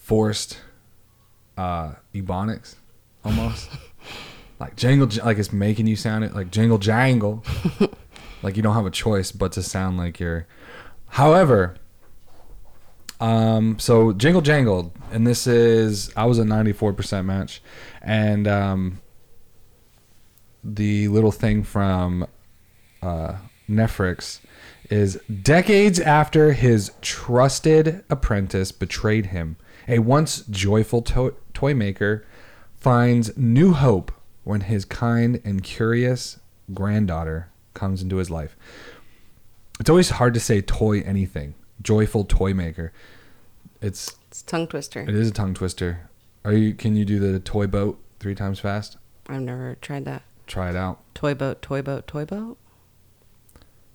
[0.08, 0.60] forced
[1.58, 2.76] uh ebonics
[3.26, 3.70] almost.
[4.60, 7.43] Like jangle like it's making you sound it like jingle jangle.
[8.41, 10.46] Like you don't have a choice but to sound like you're
[11.10, 11.76] however
[13.20, 17.63] um so jingle jangled and this is i was a 94% match
[18.04, 19.02] and um
[20.63, 22.28] the little thing from
[23.02, 23.38] uh
[23.70, 24.39] Netflix
[24.89, 32.26] is decades after his trusted apprentice betrayed him, a once joyful to- toy maker
[32.80, 34.12] finds new hope
[34.43, 36.39] when his kind and curious
[36.73, 38.56] granddaughter comes into his life.
[39.80, 41.54] It's always hard to say toy anything.
[41.82, 42.91] Joyful toy maker.
[43.82, 45.02] It's It's a tongue twister.
[45.02, 46.10] it is a tongue twister.
[46.43, 48.97] Are you can you do the toy boat three times fast?
[49.28, 50.23] I've never tried that.
[50.47, 51.00] Try it out.
[51.13, 52.58] Toy boat, toy boat, toy boat.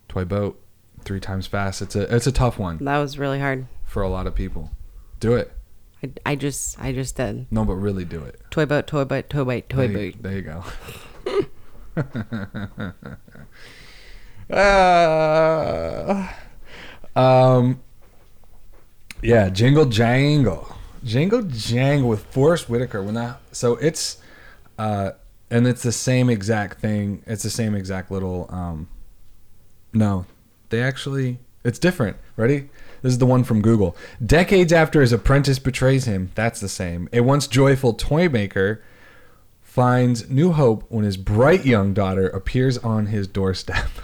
[0.08, 0.60] Toy boat
[1.04, 1.82] three times fast.
[1.82, 3.66] It's a it's a tough one That was really hard.
[3.84, 4.70] for a lot of people.
[5.18, 5.52] Do it.
[6.02, 7.46] I, I just I just did.
[7.50, 8.40] No, but really do it.
[8.50, 10.22] Toy boat, toy boat, toy boat, toy There boat.
[10.22, 10.64] there you go.
[14.54, 16.28] uh,
[17.14, 17.80] um,
[19.22, 23.02] yeah, Jingle Jangle, Jingle Jangle with Forest Whitaker.
[23.02, 24.18] When that, so it's,
[24.78, 25.12] uh,
[25.50, 27.22] and it's the same exact thing.
[27.26, 28.46] It's the same exact little.
[28.50, 28.88] Um,
[29.92, 30.26] no,
[30.70, 32.16] they actually, it's different.
[32.36, 32.70] Ready?
[33.02, 33.96] This is the one from Google.
[34.24, 37.08] Decades after his apprentice betrays him, that's the same.
[37.12, 38.82] A once joyful toy maker
[39.60, 43.88] finds new hope when his bright young daughter appears on his doorstep.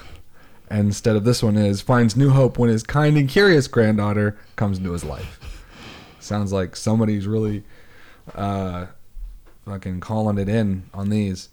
[0.71, 4.37] And instead of this one is finds new hope when his kind and curious granddaughter
[4.55, 5.65] comes into his life.
[6.21, 7.65] Sounds like somebody's really
[8.35, 8.85] uh
[9.65, 11.49] fucking calling it in on these.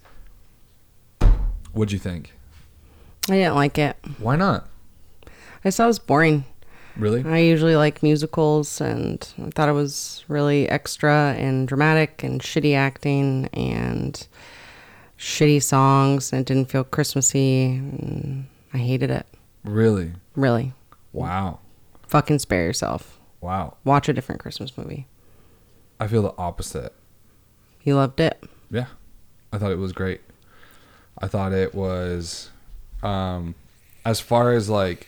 [1.72, 2.34] What'd you think?
[3.30, 3.96] I didn't like it.
[4.18, 4.68] Why not?
[5.64, 6.44] I thought it was boring.
[6.98, 7.24] Really?
[7.26, 12.76] I usually like musicals, and I thought it was really extra and dramatic and shitty
[12.76, 14.28] acting and
[15.18, 17.66] shitty songs, and it didn't feel Christmassy.
[17.66, 19.26] And I hated it.
[19.64, 20.14] Really?
[20.36, 20.74] Really.
[21.12, 21.60] Wow.
[22.08, 23.20] Fucking spare yourself.
[23.42, 23.78] Wow.
[23.84, 25.08] Watch a different Christmas movie.
[26.00, 26.94] I feel the opposite.
[27.84, 28.44] You loved it.
[28.72, 28.88] Yeah.
[29.54, 30.22] I thought it was great.
[31.20, 32.50] I thought it was
[33.04, 33.56] um
[34.04, 35.08] as far as like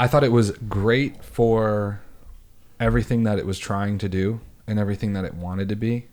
[0.00, 2.00] I thought it was great for
[2.80, 6.06] everything that it was trying to do and everything that it wanted to be.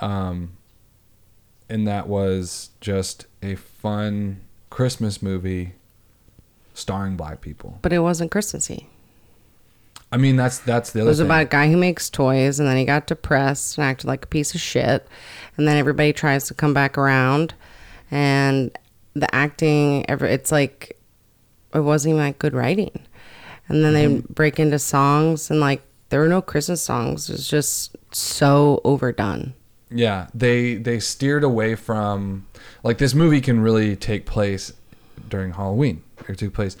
[0.00, 0.56] Um
[1.70, 5.74] and that was just a fun Christmas movie
[6.74, 7.78] starring black people.
[7.80, 8.88] But it wasn't Christmassy.
[10.10, 11.26] I mean that's that's the It other was thing.
[11.26, 14.28] about a guy who makes toys, and then he got depressed and acted like a
[14.28, 15.06] piece of shit.
[15.56, 17.54] And then everybody tries to come back around,
[18.10, 18.76] and
[19.14, 20.98] the acting, ever it's like
[21.74, 23.00] it wasn't even like good writing.
[23.68, 27.30] And then they break into songs, and like there were no Christmas songs.
[27.30, 29.54] It's just so overdone.
[29.90, 32.46] Yeah, they they steered away from
[32.82, 34.72] like this movie can really take place
[35.28, 36.02] during Halloween.
[36.28, 36.76] It took place,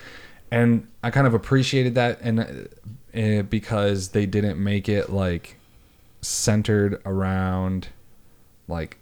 [0.50, 2.68] and I kind of appreciated that, and
[3.14, 5.56] uh, because they didn't make it like
[6.20, 7.88] centered around
[8.68, 8.98] like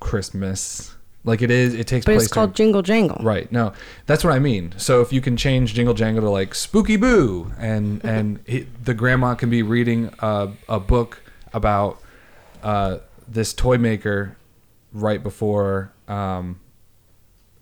[0.00, 1.74] Christmas, like it is.
[1.74, 3.18] It takes But place it's called during- Jingle Jangle.
[3.22, 3.50] Right.
[3.50, 3.72] No,
[4.06, 4.74] that's what I mean.
[4.76, 8.40] So if you can change Jingle Jangle to like Spooky Boo, and and
[8.84, 12.00] the grandma can be reading a, a book about
[12.62, 14.36] uh, this toy maker
[14.92, 16.60] right before um,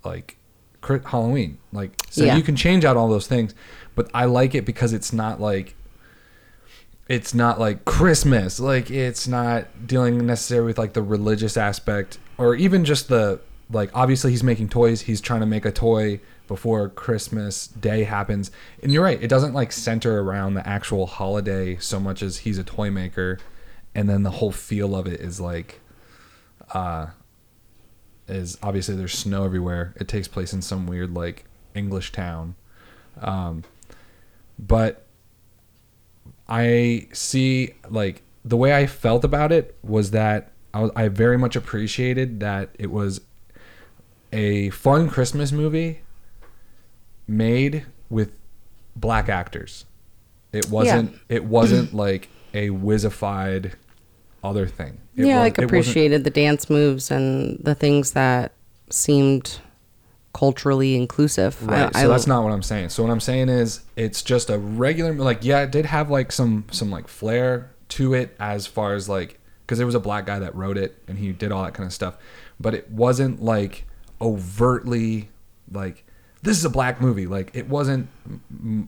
[0.05, 0.37] like
[1.07, 1.59] Halloween.
[1.72, 2.37] Like so Yeah.
[2.37, 3.55] you can change out all those things,
[3.94, 5.77] but I like it because it's not like
[7.09, 8.59] it's not like Christmas.
[8.59, 13.40] Like it's not dealing necessarily with like the religious aspect or even just the
[13.73, 15.03] like obviously he's making toys.
[15.03, 18.51] He's trying to make a toy before Christmas day happens.
[18.83, 22.59] And you're right, it doesn't like center around the actual holiday so much as he's
[22.59, 23.39] a toy maker
[23.95, 25.81] and then the whole feel of it is like
[26.73, 27.09] uh
[28.29, 29.95] is obviously there's snow everywhere.
[29.97, 32.55] It takes place in some weird like English town.
[33.21, 33.65] Um
[34.59, 35.07] but
[36.49, 41.39] I see like the way I felt about it was that I, was, I very
[41.39, 43.21] much appreciated that it was
[44.33, 46.01] a fun Christmas movie
[47.27, 48.33] made with
[48.97, 49.85] black actors.
[50.53, 51.16] It wasn't.
[51.29, 53.73] It wasn't like a whizified
[54.45, 54.99] other thing.
[55.16, 58.53] It yeah, was- like appreciated the dance moves and the things that
[58.90, 59.59] seemed
[60.35, 61.66] culturally inclusive.
[61.66, 61.95] Right.
[61.95, 62.88] I, so that's not what I'm saying.
[62.90, 66.33] So what I'm saying is it's just a regular like yeah, it did have like
[66.33, 70.27] some some like flair to it as far as like because there was a black
[70.27, 72.16] guy that wrote it and he did all that kind of stuff,
[72.59, 73.85] but it wasn't like
[74.23, 75.29] overtly
[75.71, 76.05] like
[76.43, 77.27] this is a black movie.
[77.27, 78.09] Like it wasn't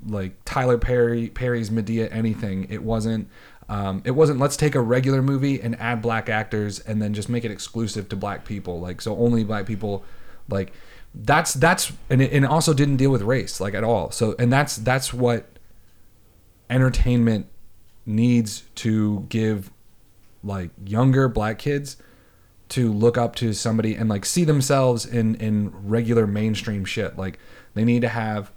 [0.07, 2.67] like Tyler Perry Perry's Medea anything.
[2.71, 3.29] It wasn't
[3.69, 7.29] um, it wasn't let's take a regular movie and add black actors and then just
[7.29, 8.81] make it exclusive to black people.
[8.81, 10.05] Like so only black people
[10.49, 10.73] like
[11.15, 14.11] that's that's and it, and it also didn't deal with race like at all.
[14.11, 15.47] So and that's that's what
[16.69, 17.47] entertainment
[18.07, 19.71] needs to give
[20.43, 21.97] like younger black kids
[22.71, 27.17] to look up to somebody and like see themselves in in regular mainstream shit.
[27.19, 27.39] Like
[27.75, 28.51] they need to have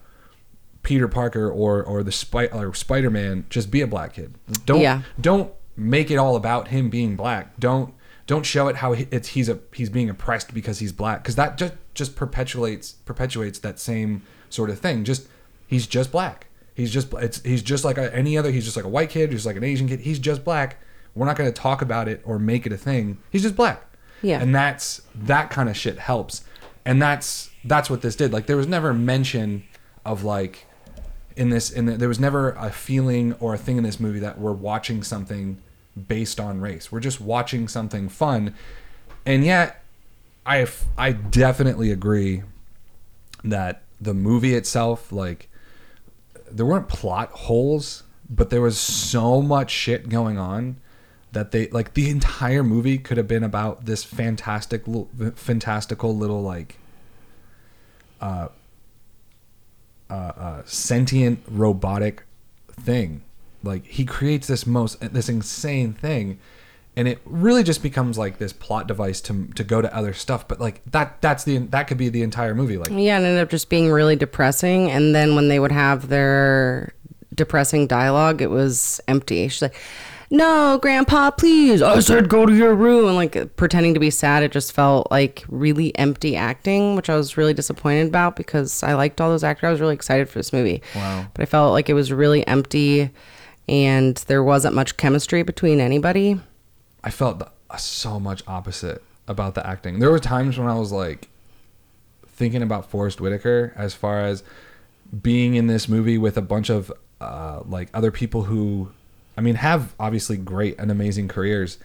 [0.83, 4.35] Peter Parker or or the Spy or Spider Man just be a black kid.
[4.65, 5.01] Don't Yeah.
[5.19, 7.59] don't make it all about him being black.
[7.59, 7.93] Don't
[8.25, 11.57] don't show it how it's he's a he's being oppressed because he's black because that
[11.57, 15.03] just just perpetuates perpetuates that same sort of thing.
[15.03, 15.27] Just
[15.67, 16.47] he's just black.
[16.73, 18.51] He's just it's he's just like a, any other.
[18.51, 19.31] He's just like a white kid.
[19.31, 20.01] He's like an Asian kid.
[20.01, 20.77] He's just black.
[21.15, 23.17] We're not going to talk about it or make it a thing.
[23.31, 23.83] He's just black.
[24.21, 24.41] Yeah.
[24.41, 26.43] And that's that kind of shit helps.
[26.85, 28.33] And that's that's what this did.
[28.33, 29.63] Like there was never mention
[30.05, 30.65] of like
[31.35, 34.19] in this in the, there was never a feeling or a thing in this movie
[34.19, 35.61] that we're watching something
[36.07, 36.91] based on race.
[36.91, 38.55] We're just watching something fun.
[39.25, 39.83] And yet
[40.45, 40.65] I
[40.97, 42.43] I definitely agree
[43.43, 45.49] that the movie itself like
[46.49, 50.77] there weren't plot holes, but there was so much shit going on
[51.37, 56.41] that they like the entire movie could have been about this fantastic little, fantastical little
[56.41, 56.79] like
[58.19, 58.47] uh,
[60.09, 62.23] uh, uh, sentient robotic
[62.71, 63.21] thing.
[63.61, 66.39] Like he creates this most this insane thing,
[66.95, 70.47] and it really just becomes like this plot device to to go to other stuff.
[70.47, 72.79] But like that that's the that could be the entire movie.
[72.79, 74.89] Like Yeah, it ended up just being really depressing.
[74.89, 76.95] And then when they would have their
[77.35, 79.47] depressing dialogue, it was empty.
[79.49, 79.75] She's like,
[80.29, 84.43] "No, Grandpa, please." I said, "Go to your room." And like pretending to be sad,
[84.43, 88.93] it just felt like really empty acting, which I was really disappointed about because I
[88.93, 89.67] liked all those actors.
[89.67, 90.81] I was really excited for this movie.
[90.95, 91.27] Wow.
[91.33, 93.09] But I felt like it was really empty,
[93.69, 96.39] and there wasn't much chemistry between anybody.
[97.03, 99.99] I felt the, so much opposite about the acting.
[99.99, 101.29] There were times when I was like
[102.27, 104.43] thinking about Forest Whitaker as far as
[105.21, 108.91] being in this movie with a bunch of uh, like other people who,
[109.37, 111.77] I mean, have obviously great and amazing careers.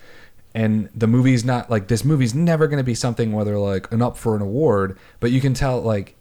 [0.55, 3.91] And the movie's not like this movie's never going to be something where they're like
[3.93, 6.17] an up for an award, but you can tell like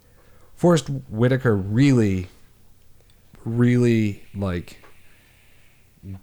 [0.56, 2.28] Forest Whitaker really,
[3.44, 4.84] really like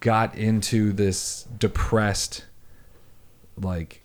[0.01, 2.45] got into this depressed
[3.57, 4.03] like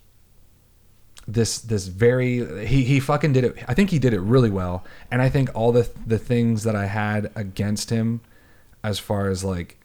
[1.27, 4.83] this this very he he fucking did it I think he did it really well
[5.09, 8.21] and I think all the the things that I had against him
[8.83, 9.82] as far as like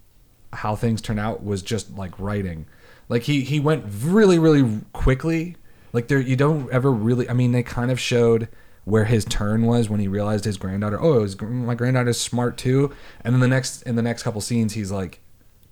[0.53, 2.67] how things turn out was just like writing
[3.09, 5.57] like he he went really really quickly
[5.93, 8.49] like there you don't ever really I mean they kind of showed
[8.85, 12.57] where his turn was when he realized his granddaughter oh it was, my granddaughter's smart
[12.57, 12.93] too
[13.23, 15.21] and then the next in the next couple scenes he's like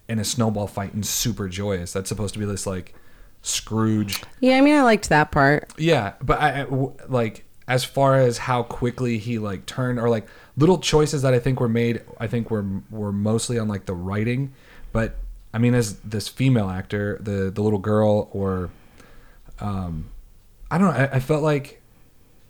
[0.09, 2.95] in a snowball fight and super joyous that's supposed to be this like
[3.43, 5.72] Scrooge Yeah, I mean, I liked that part.
[5.79, 6.66] yeah, but I, I-
[7.09, 11.39] like as far as how quickly he like turned or like little choices that I
[11.39, 14.53] think were made, I think were were mostly on like the writing.
[14.97, 15.14] But
[15.53, 18.70] I mean, as this female actor, the the little girl, or
[19.61, 20.09] um,
[20.70, 21.82] I don't know, I, I felt like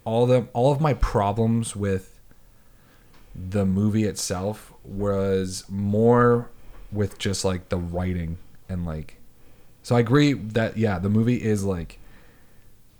[0.05, 2.21] all the all of my problems with
[3.35, 6.49] the movie itself was more
[6.93, 8.39] with just like the writing
[8.69, 9.17] and like
[9.83, 11.99] so I agree that yeah, the movie is like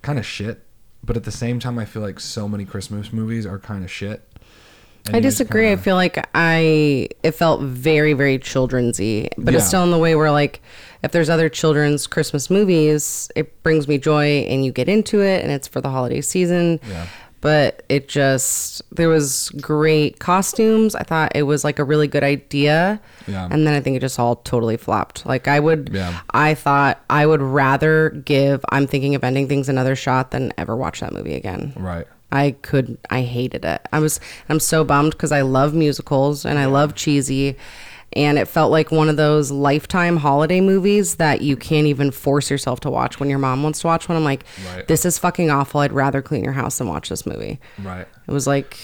[0.01, 0.65] kind of shit,
[1.01, 3.89] but at the same time I feel like so many Christmas movies are kind of
[3.89, 4.27] shit.
[5.13, 5.65] I disagree.
[5.67, 9.97] I kinda- feel like I it felt very very childrensy, but it's still in the
[9.97, 10.61] way where like
[11.03, 15.43] if there's other children's Christmas movies, it brings me joy and you get into it
[15.43, 16.79] and it's for the holiday season.
[16.89, 17.05] Yeah.
[17.39, 20.95] But it just there was great costumes.
[20.95, 22.99] I thought it was like a really good idea.
[23.27, 23.47] Yeah.
[23.51, 25.23] And then I think it just all totally flopped.
[25.23, 26.19] Like I would Yeah.
[26.31, 30.75] I thought I would rather give I'm thinking of ending things another shot than ever
[30.75, 31.73] watch that movie again.
[31.75, 32.07] right.
[32.31, 33.81] I could I hated it.
[33.91, 34.19] I was
[34.49, 37.55] I'm so bummed because I love musicals and I love cheesy
[38.13, 42.49] and it felt like one of those lifetime holiday movies that you can't even force
[42.49, 44.17] yourself to watch when your mom wants to watch one.
[44.17, 44.87] I'm like, Right.
[44.87, 45.81] this is fucking awful.
[45.81, 47.59] I'd rather clean your house than watch this movie.
[47.77, 48.07] Right.
[48.27, 48.77] It was like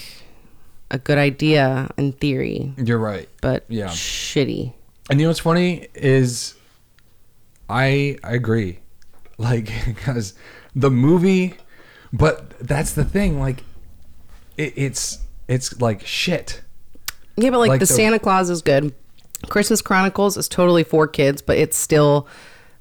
[0.90, 3.28] a good idea in theory, You're right.
[3.40, 3.88] but Yeah.
[3.88, 4.74] shitty.
[5.10, 6.54] And you know what's funny is
[7.68, 8.78] I I agree.
[9.38, 10.34] Like because
[10.74, 11.54] the movie
[12.14, 13.64] but that's the thing like
[14.56, 16.62] it, it's it's like shit.
[17.36, 18.94] Yeah, but like, Like the, the- Santa Claus is good.
[19.48, 22.26] Christmas Chronicles is totally for kids, but it's still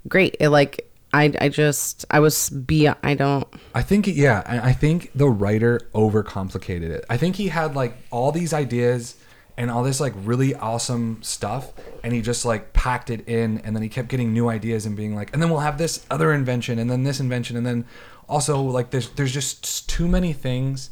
[0.07, 0.37] great.
[0.39, 4.73] It like I I just I was be I don't I think yeah, I I
[4.73, 7.05] think the writer overcomplicated it.
[7.09, 9.15] I think he had like all these ideas
[9.57, 11.73] and all this like really awesome stuff
[12.03, 14.95] and he just like packed it in and then he kept getting new ideas and
[14.95, 17.85] being like and then we'll have this other invention and then this invention and then
[18.33, 20.89] also like there's there's just too many things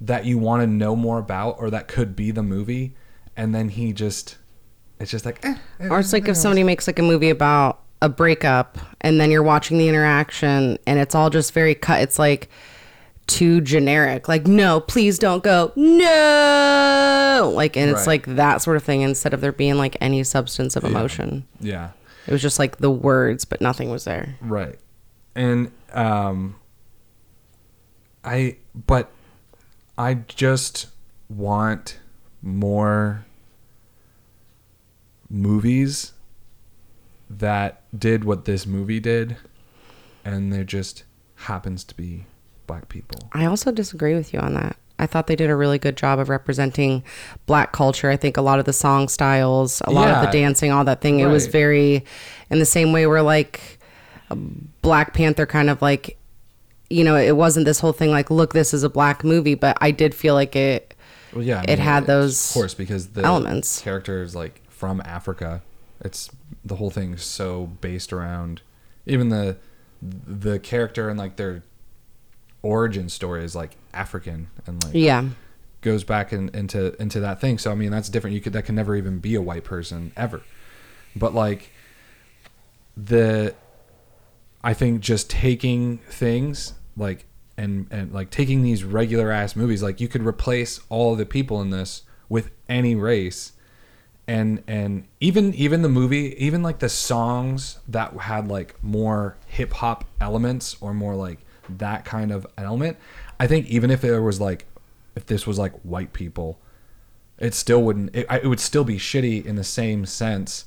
[0.00, 2.94] that you want to know more about or that could be the movie
[3.36, 4.36] and then he just
[5.00, 7.80] it's just like eh, eh, Or it's like if somebody makes like a movie about
[8.02, 12.00] a breakup and then you're watching the interaction and it's all just very cut.
[12.02, 12.48] It's like
[13.26, 14.28] too generic.
[14.28, 15.72] Like, no, please don't go.
[15.74, 17.52] No.
[17.54, 18.26] Like, and it's Right.
[18.28, 21.46] like that sort of thing instead of there being like any substance of emotion.
[21.60, 21.90] yeah
[22.26, 24.36] It was just like the words, but nothing was there.
[24.40, 24.76] Right.
[25.34, 26.56] And um
[28.24, 29.10] I but
[29.96, 30.86] I just
[31.28, 31.98] want
[32.42, 33.24] more
[35.30, 36.12] movies
[37.30, 39.36] that did what this movie did
[40.24, 41.04] and there just
[41.36, 42.26] happens to be
[42.66, 43.18] black people.
[43.32, 44.76] I also disagree with you on that.
[44.98, 47.02] I thought they did a really good job of representing
[47.46, 48.10] black culture.
[48.10, 51.00] I think a lot of the song styles, a lot of the dancing, all that
[51.00, 52.04] thing, it was very
[52.48, 53.78] in the same way where like
[54.82, 56.18] Black Panther kind of like
[56.90, 59.76] you know, it wasn't this whole thing like look this is a black movie, but
[59.80, 60.94] I did feel like it
[61.32, 63.80] Well, yeah, I It had those of course, because the elements.
[63.80, 65.62] characters like from Africa.
[66.00, 66.28] It's
[66.64, 68.60] the whole thing's so based around
[69.06, 69.56] even the
[70.02, 71.62] the character and like their
[72.62, 75.24] origin story is like African and like yeah.
[75.80, 77.58] goes back in, into into that thing.
[77.58, 78.34] So I mean, that's different.
[78.34, 80.42] You could that can never even be a white person ever.
[81.16, 81.70] But like
[82.96, 83.54] the,
[84.64, 90.00] I think just taking things like and and like taking these regular ass movies, like
[90.00, 93.52] you could replace all the people in this with any race.
[94.26, 99.74] And and even even the movie, even like the songs that had like more hip
[99.74, 102.96] hop elements or more like that kind of element,
[103.38, 104.64] I think even if it was like
[105.14, 106.58] if this was like white people,
[107.38, 108.16] it still wouldn't.
[108.16, 110.64] It, it would still be shitty in the same sense,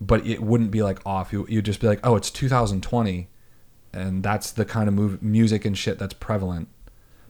[0.00, 1.32] but it wouldn't be like off.
[1.32, 3.28] You you'd just be like, oh, it's 2020,
[3.92, 6.68] and that's the kind of move, music and shit that's prevalent.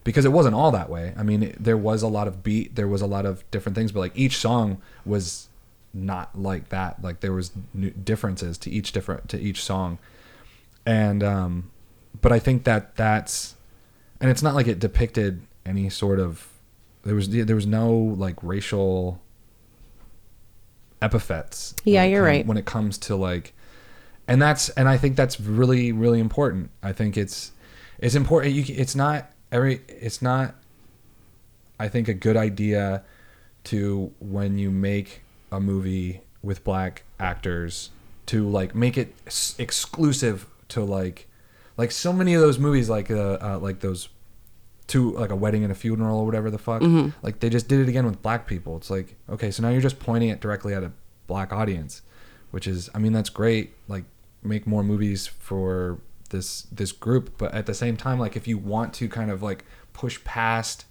[0.04, 1.12] Because it wasn't all that way.
[1.18, 3.76] I mean, it, there was a lot of beat, there was a lot of different
[3.76, 5.48] things, but like each song was
[5.92, 7.02] not like that.
[7.02, 7.50] Like there was
[8.04, 9.98] differences to each different to each song,
[10.86, 11.70] and um,
[12.20, 13.56] but I think that that's
[14.20, 16.48] and it's not like it depicted any sort of
[17.04, 19.20] there was there was no like racial
[21.00, 22.46] epithets Yeah, you're right.
[22.46, 23.52] when it comes to like
[24.26, 27.52] and that's and i think that's really really important i think it's
[27.98, 30.54] it's important you, it's not every it's not
[31.80, 33.02] i think a good idea
[33.64, 35.22] to when you make
[35.52, 37.90] a movie with black actors
[38.26, 41.26] to like make it s- exclusive to like
[41.76, 44.08] like so many of those movies like uh, uh like those
[44.88, 47.10] to like a wedding and a funeral or whatever the fuck mm-hmm.
[47.22, 48.76] like they just did it again with black people.
[48.76, 50.92] It's like okay so now you're just pointing it directly at a
[51.26, 52.00] black audience
[52.52, 54.04] which is i mean that's great like
[54.42, 55.98] make more movies for
[56.30, 57.36] this this group.
[57.38, 60.84] But at the same time like if you want to kind of like push past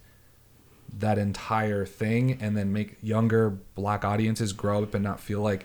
[0.98, 5.64] that entire thing and then make younger black audiences grow up and not feel like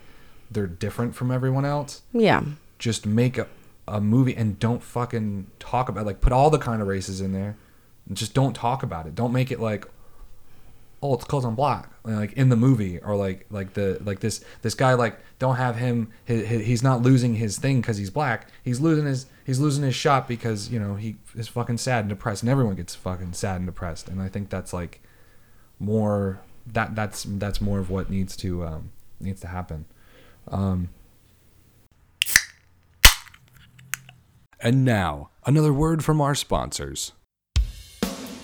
[0.52, 2.44] they're different from everyone else Yeah.
[2.78, 3.48] just make a,
[3.88, 7.32] a movie and don't fucking talk about like put all the kind of races in
[7.32, 7.56] there
[8.12, 9.16] just don't talk about it.
[9.16, 9.86] Don't make it like
[11.02, 11.90] oh it's cause i'm black.
[12.06, 15.76] Like in the movie or like like the like this this guy like don't have
[15.78, 18.50] him he, he- he's not losing his thing because he's black.
[18.64, 22.10] He's losing his he's losing his shot because you know he is fucking sad and
[22.10, 24.08] depressed and everyone gets fucking sad and depressed.
[24.10, 25.02] And i think that's like
[25.80, 29.86] more that that's that's more of what needs to um needs to happen.
[30.50, 30.90] Um
[34.60, 37.12] And now, another word from our sponsors.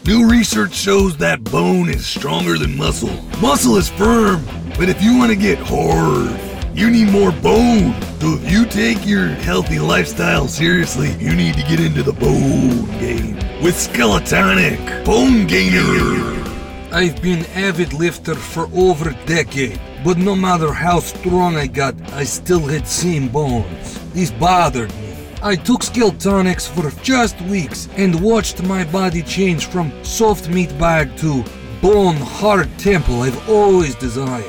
[0.10, 3.14] New research shows that bone is stronger than muscle.
[3.40, 4.44] Muscle is firm,
[4.76, 6.36] but if you want to get hard,
[6.76, 7.94] you need more bone.
[8.20, 12.88] So if you take your healthy lifestyle seriously, you need to get into the bone
[13.00, 16.44] game with Skeletonic Bone Gainer.
[16.92, 21.94] I've been avid lifter for over a decade, but no matter how strong I got,
[22.14, 24.00] I still had same bones.
[24.14, 25.09] These bothered me.
[25.42, 31.16] I took Skeletonics for just weeks and watched my body change from soft meat bag
[31.20, 31.46] to
[31.82, 34.44] bone hard temple I've always desired.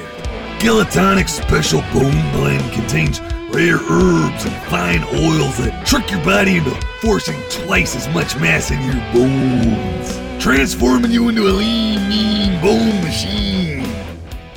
[0.58, 3.20] Skeletonic's special bone blend contains
[3.54, 8.72] rare herbs and fine oils that trick your body into forcing twice as much mass
[8.72, 13.49] in your bones, transforming you into a lean, mean bone machine.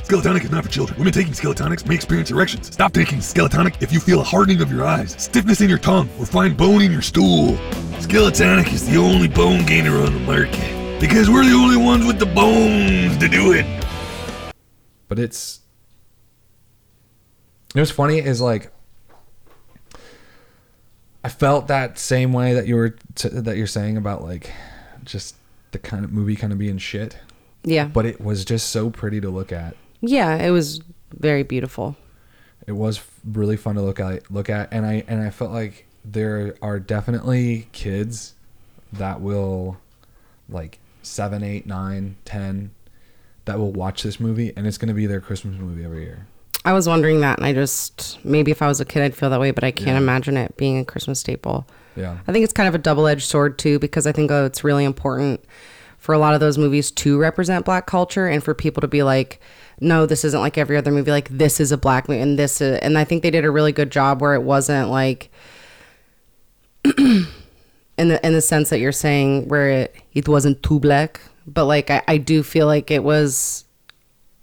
[0.04, 0.98] Skeletonic is not for children.
[0.98, 2.66] Women taking Skeletonics may experience erections.
[2.72, 6.10] Stop taking Skeletonic if you feel a hardening of your eyes, stiffness in your tongue,
[6.18, 7.56] or find bone in your stool.
[8.00, 12.18] Skeletonic is the only bone gainer on the market because we're the only ones with
[12.18, 13.64] the bones to do it.
[15.08, 15.60] but it's
[17.74, 18.70] you know what's funny is like
[21.24, 24.50] I felt that same way that you were t- that you're saying about like
[25.04, 25.34] just
[25.72, 27.16] the kind of movie kind of being shit,
[27.64, 27.86] Yeah.
[27.86, 29.76] but it was just so pretty to look at.
[30.08, 30.80] Yeah, it was
[31.12, 31.96] very beautiful.
[32.66, 35.86] It was really fun to look at look at and I and I felt like
[36.04, 38.34] there are definitely kids
[38.92, 39.76] that will
[40.48, 42.70] like seven, eight, nine, ten
[43.44, 46.26] that will watch this movie and it's gonna be their Christmas movie every year.
[46.66, 49.28] I was wondering that, and I just maybe if I was a kid, I'd feel
[49.28, 51.66] that way, but I can't imagine it being a Christmas staple.
[51.94, 52.16] Yeah.
[52.26, 54.64] I think it's kind of a double edged sword too, because I think oh, it's
[54.64, 55.44] really important
[55.98, 59.02] for a lot of those movies to represent black culture and for people to be
[59.02, 59.40] like,
[59.80, 61.10] no, this isn't like every other movie.
[61.10, 63.50] Like this is a black movie, and this is, and I think they did a
[63.50, 65.30] really good job where it wasn't like.
[67.96, 71.64] in the in the sense that you're saying where it, it wasn't too black but
[71.64, 73.64] like I, I do feel like it was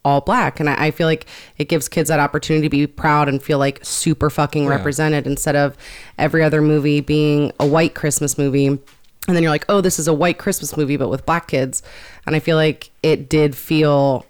[0.04, 1.28] all black and I, I feel like
[1.58, 5.56] it gives kids that opportunity to be proud and feel like super fucking represented instead
[5.56, 5.78] of
[6.18, 8.80] every other movie being a white christmas movie and
[9.28, 11.84] then you're like oh this is a white christmas movie but with black kids
[12.26, 14.26] and i feel like it did feel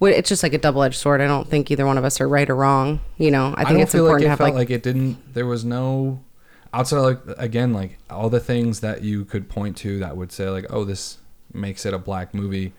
[0.00, 2.48] it's just like a double-edged sword i don't think either one of us are right
[2.50, 4.50] or wrong you know i I, think don't it's important like it to have felt
[4.54, 5.34] like, like, it didn't.
[5.34, 6.20] There was no
[6.74, 10.30] outside of like again like all the things that you could point to that would
[10.32, 11.18] say like oh this
[11.54, 12.72] makes it a black movie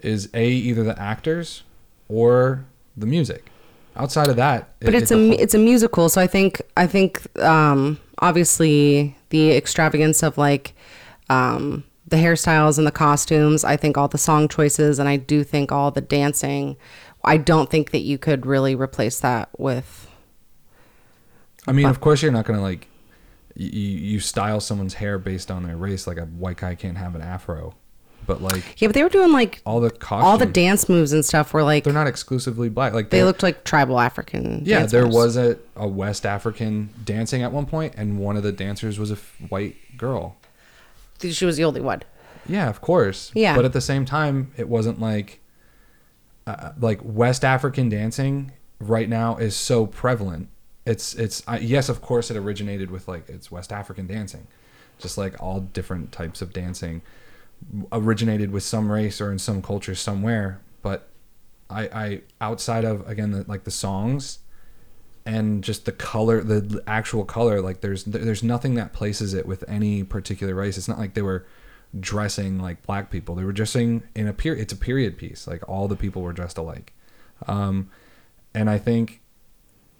[0.00, 1.62] is a either the actors
[2.08, 2.64] or
[2.96, 3.46] the music.
[3.94, 6.86] Outside of that, but it- it's a whole- it's a musical so i think i
[6.86, 10.74] think um obviously the extravagance of like
[11.30, 15.42] um the hairstyles and the costumes i think all the song choices and i do
[15.42, 16.76] think all the dancing
[17.24, 20.06] i don't think that you could really replace that with
[21.66, 22.88] I mean, of course, you're not gonna like
[23.54, 26.06] you, you style someone's hair based on their race.
[26.06, 27.74] Like a white guy can't have an afro,
[28.26, 31.12] but like yeah but they were doing like all the costumes, all the dance moves
[31.12, 32.92] and stuff were like they're not exclusively black.
[32.92, 37.42] Like they looked like tribal african Yeah, dance there was a, a West African dancing
[37.42, 40.36] at one point, and one of the dancers was a f- white girl.
[41.20, 42.02] She was the only one
[42.48, 43.32] Yeah, of course.
[43.34, 43.56] Yeah.
[43.56, 45.40] But at the same time, it wasn't like
[46.46, 50.48] uh, like West African dancing right now is so prevalent.
[50.84, 54.46] It's it's uh, yes, of course, it originated with like it's West African dancing,
[54.98, 57.02] just like all different types of dancing
[57.90, 60.60] originated with some race or in some culture somewhere.
[60.82, 61.08] But
[61.68, 64.38] I I outside of again the, like the songs
[65.26, 69.64] and just the color the actual color like there's there's nothing that places it with
[69.68, 70.78] any particular race.
[70.78, 71.46] It's not like they were
[71.98, 73.34] dressing like black people.
[73.34, 76.32] They were dressing in a period it's a period piece like all the people were
[76.32, 76.94] dressed alike.
[77.46, 77.90] Um
[78.56, 79.20] and i think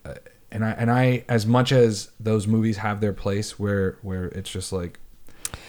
[0.04, 0.14] uh,
[0.50, 4.50] and i and i as much as those movies have their place where where it's
[4.50, 4.98] just like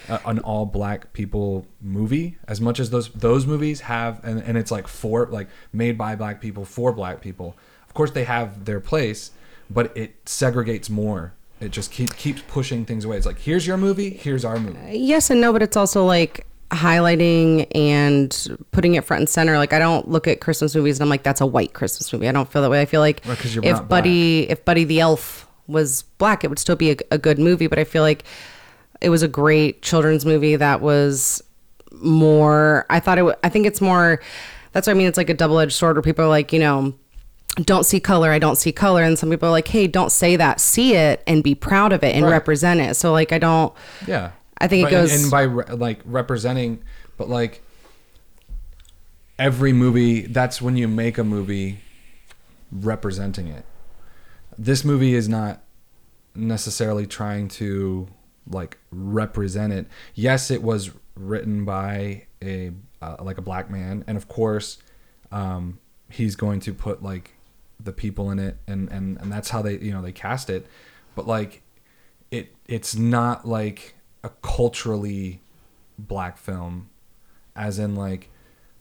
[0.09, 4.57] a, an all black people movie as much as those those movies have and, and
[4.57, 7.55] it's like for like made by black people for black people
[7.85, 9.31] of course they have their place
[9.69, 13.77] but it segregates more it just keep, keeps pushing things away it's like here's your
[13.77, 18.95] movie here's our movie uh, Yes and no, but it's also like highlighting and putting
[18.95, 19.57] it front and center.
[19.57, 22.27] Like I don't look at Christmas movies and I'm like, that's a white Christmas movie.
[22.27, 22.81] I don't feel that way.
[22.81, 26.49] I feel like Right, 'cause you're if Buddy, if Buddy the Elf was black, it
[26.49, 27.67] would still be a, a good movie.
[27.67, 28.23] But I feel like
[29.01, 31.41] it was a great children's movie that was
[32.01, 32.85] more.
[32.89, 33.23] I thought it.
[33.23, 34.21] wa- I think it's more.
[34.73, 35.07] That's what I mean.
[35.07, 36.93] It's like a double edged sword where people are like, you know.
[37.63, 38.31] Don't see color.
[38.31, 40.59] I don't see color, and some people are like, "Hey, don't say that.
[40.61, 42.31] See it and be proud of it and Right.
[42.31, 43.73] represent it." So, like, I don't.
[44.05, 46.79] Yeah, I think it But- goes- and by re- like representing,
[47.17, 47.61] but like
[49.39, 51.79] every movie, that's when you make a movie
[52.71, 53.65] representing it.
[54.57, 55.61] This movie is not
[56.35, 58.07] necessarily trying to
[58.49, 59.87] like represent it.
[60.15, 64.77] Yes, it was written by a uh, like a black man, and of course,
[65.31, 65.79] um,
[66.09, 67.33] he's going to put like
[67.79, 70.67] the people in it, and and and that's how they you know they cast it.
[71.15, 71.61] But like,
[72.31, 75.41] it it's not like a culturally
[75.97, 76.89] black film,
[77.55, 78.29] as in like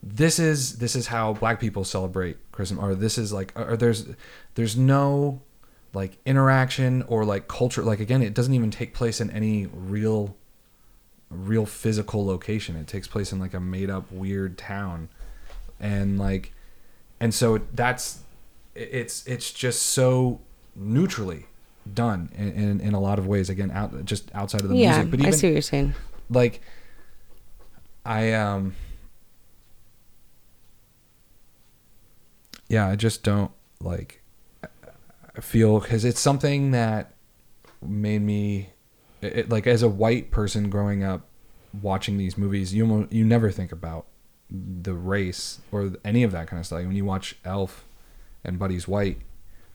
[0.02, 4.06] this is this is how black people celebrate Christmas, or this is like or there's
[4.54, 5.40] there's no
[5.94, 10.36] like interaction or like culture like again it doesn't even take place in any real
[11.30, 15.08] real physical location it takes place in like a made up weird town
[15.80, 16.52] and like
[17.18, 18.20] and so that's
[18.76, 20.40] it's it's just so
[20.74, 21.46] neutrally
[21.94, 25.02] done in, in, in a lot of ways again out just outside of the yeah,
[25.02, 25.94] music but I see what you're saying.
[26.28, 26.60] like
[28.04, 28.74] i um
[32.68, 34.22] yeah i just don't like
[35.36, 37.12] I feel because it's something that
[37.82, 38.70] made me
[39.20, 41.26] it, like as a white person growing up
[41.82, 44.06] watching these movies you you never think about
[44.50, 47.85] the race or any of that kind of stuff when you watch elf
[48.46, 49.18] and buddy's white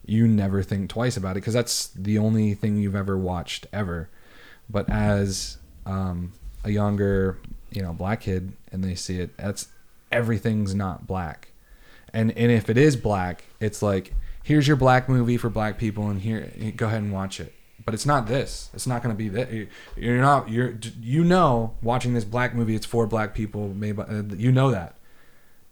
[0.06, 4.10] you never think twice about it because that's the only thing you've ever watched ever.
[4.70, 7.38] But as um, a younger
[7.72, 9.70] you know black kid and they see it that's
[10.12, 11.50] everything's not black.
[12.14, 14.14] And and if it is black it's like
[14.44, 17.54] here's your black movie for black people and here go ahead and watch it.
[17.84, 18.70] But it's not this.
[18.74, 22.76] It's not going to be that you're not you're you know watching this black movie
[22.76, 24.96] it's for black people made by, uh, you know that.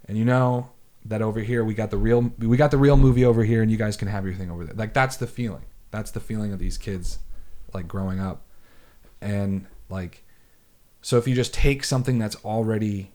[0.08, 0.70] And you know
[1.10, 3.70] that over here we got the real we got the real movie over here and
[3.70, 4.76] you guys can have your thing over there.
[4.76, 5.66] Like that's the feeling.
[5.92, 7.20] That's the feeling of these kids
[7.74, 8.44] like growing up.
[9.20, 10.24] And like
[11.02, 13.12] so if you just take something that's already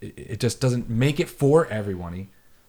[0.00, 2.28] it, it just doesn't make it for everyone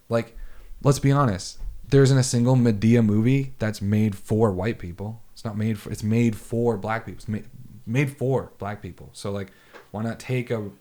[0.09, 0.35] like
[0.83, 1.59] let's be honest.
[1.89, 5.21] There isn't a single medea movie that's made for white people.
[5.33, 7.17] It's not made for it's made for black people.
[7.17, 7.45] It's made,
[7.85, 9.11] made for black people.
[9.13, 9.51] So like
[9.91, 10.71] why not take a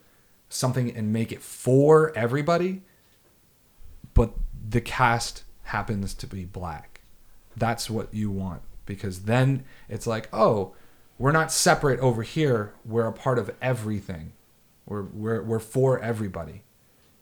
[0.48, 2.82] something and make it for everybody,
[4.16, 4.32] but
[4.68, 7.02] the cast happens to be black.
[7.56, 10.74] That's what you want because then it's like, oh,
[11.18, 12.72] we're not separate over here.
[12.84, 14.32] We're a part of everything.
[14.86, 16.62] We're we're we're for everybody.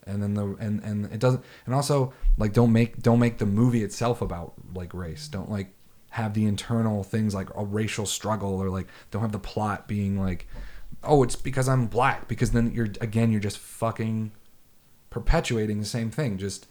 [0.07, 3.47] And then the and and it doesn't and also like don't make don't make the
[3.47, 5.27] movie itself about like race.
[5.27, 5.75] Don't like
[6.11, 10.21] have the internal things like a racial struggle or like don't have the plot being
[10.21, 10.47] like
[11.03, 14.31] oh it's because I'm black because then you're again you're just fucking
[15.11, 16.39] perpetuating the same thing.
[16.39, 16.67] Just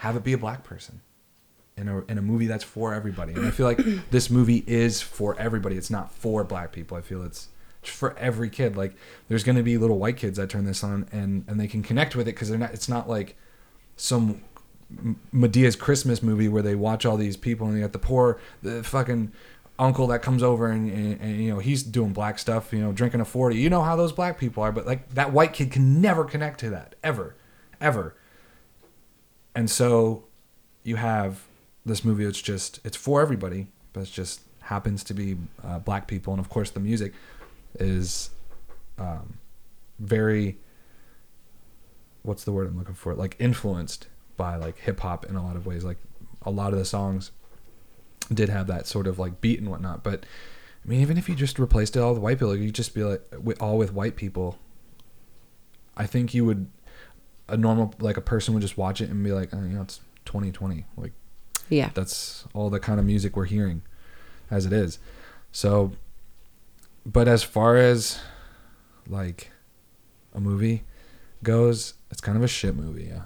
[0.00, 1.02] have it be a black person
[1.76, 3.34] in a in a movie that's for everybody.
[3.34, 3.78] And I feel like
[4.10, 5.76] this movie is for everybody.
[5.76, 6.96] It's not for black people.
[6.96, 7.48] I feel it's
[7.82, 8.76] for every kid.
[8.76, 8.94] Like
[9.28, 11.82] there's going to be little white kids that turn this on and and they can
[11.82, 12.72] connect with it because they're not.
[12.72, 13.36] It's not like
[13.96, 14.40] some
[15.34, 18.82] Medea's Christmas movie where they watch all these people and you got the poor the
[18.82, 19.32] fucking
[19.78, 22.92] uncle that comes over and, and, and you know he's doing black stuff you know
[22.92, 25.70] drinking a 40 you know how those black people are but like that white kid
[25.70, 27.34] can never connect to that ever
[27.80, 28.14] ever
[29.60, 30.24] and so
[30.82, 31.42] you have
[31.86, 36.06] this movie it's just it's for everybody but it just happens to be uh, black
[36.06, 36.32] people.
[36.32, 37.12] And of course the music
[37.78, 38.30] is
[38.98, 39.38] um,
[39.98, 40.58] very
[42.22, 43.14] what's the word i'm looking for?
[43.14, 44.06] Like influenced
[44.36, 45.84] by like hip hop in a lot of ways.
[45.84, 45.98] Like
[46.42, 47.32] a lot of the songs
[48.32, 50.02] did have that sort of like beat and whatnot.
[50.02, 50.24] But
[50.84, 53.04] i mean even if you just replaced it all with white people you'd just be
[53.04, 53.22] like
[53.60, 54.58] all with white people
[55.94, 56.70] i think you would
[57.50, 59.82] a normal like a person would just watch it and be like oh, you know
[59.82, 61.12] it's 2020 like
[61.68, 61.90] Yeah.
[61.94, 63.82] that's all the kind of music we're hearing
[64.50, 64.98] as it is
[65.52, 65.92] so
[67.04, 68.18] but as far as
[69.08, 69.50] like
[70.34, 70.84] a movie
[71.42, 73.22] goes it's kind of a shit movie yeah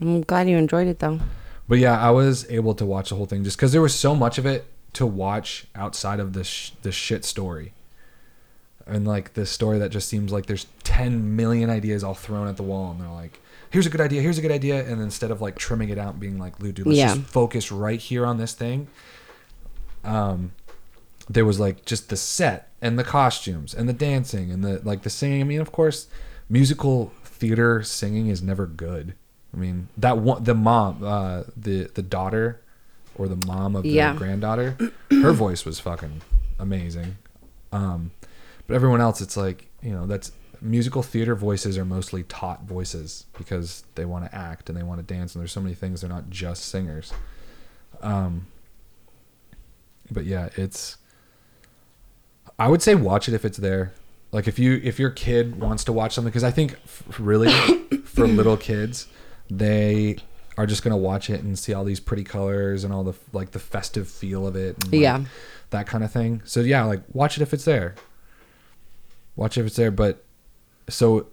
[0.00, 1.20] I'm glad you enjoyed it though.
[1.68, 4.14] but yeah i was able to watch the whole thing just because there was so
[4.14, 7.72] much of it to watch outside of this sh- this shit story
[8.86, 12.56] and like this story that just seems like there's 10 million ideas all thrown at
[12.56, 15.30] the wall and they're like here's a good idea here's a good idea and instead
[15.30, 17.14] of like trimming it out and being like lou dude let's Yeah.
[17.14, 18.88] just focus right here on this thing
[20.04, 20.52] um
[21.28, 25.02] there was like just the set and the costumes and the dancing and the like
[25.02, 26.06] the singing i mean of course
[26.48, 29.14] musical theater singing is never good
[29.52, 32.60] i mean that one the mom uh the the daughter
[33.16, 34.14] or the mom of the Yeah.
[34.14, 34.76] granddaughter
[35.10, 36.20] her voice was fucking
[36.58, 37.16] amazing
[37.72, 38.10] um
[38.66, 43.26] but everyone else it's like you know that's musical theater voices are mostly taught voices
[43.36, 46.00] because they want to act and they want to dance and there's so many things
[46.00, 47.12] they're not just singers.
[48.00, 48.46] Um
[50.10, 50.96] but yeah it's
[52.58, 53.92] i would say watch it if it's there.
[54.32, 57.50] Like if you if your kid wants to watch something because i think f- really
[58.04, 59.06] for little kids
[59.50, 60.16] they
[60.56, 63.50] are just gonna watch it and see all these pretty colors and all the like
[63.52, 65.24] the festive feel of it and like, Yeah.
[65.70, 66.42] that kind of thing.
[66.44, 67.94] So yeah like watch it if it's there
[69.36, 70.24] watch if it's there but
[70.88, 71.26] so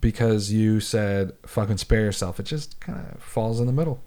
[0.00, 4.02] because you said fucking spare yourself it just kind of falls in the middle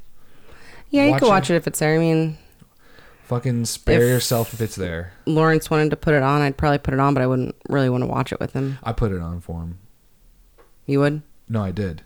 [0.89, 1.31] Yeah, you Watch can it.
[1.31, 1.95] watch it if it's there.
[1.95, 2.37] I mean,
[3.25, 6.77] fucking spare If- yourself if it's there Lawrence wanted to put it on, I'd probably
[6.77, 8.77] put it on, but I wouldn't really want to watch it with him.
[8.83, 9.79] i put it on for him
[10.85, 11.21] You would?
[11.49, 12.03] no i did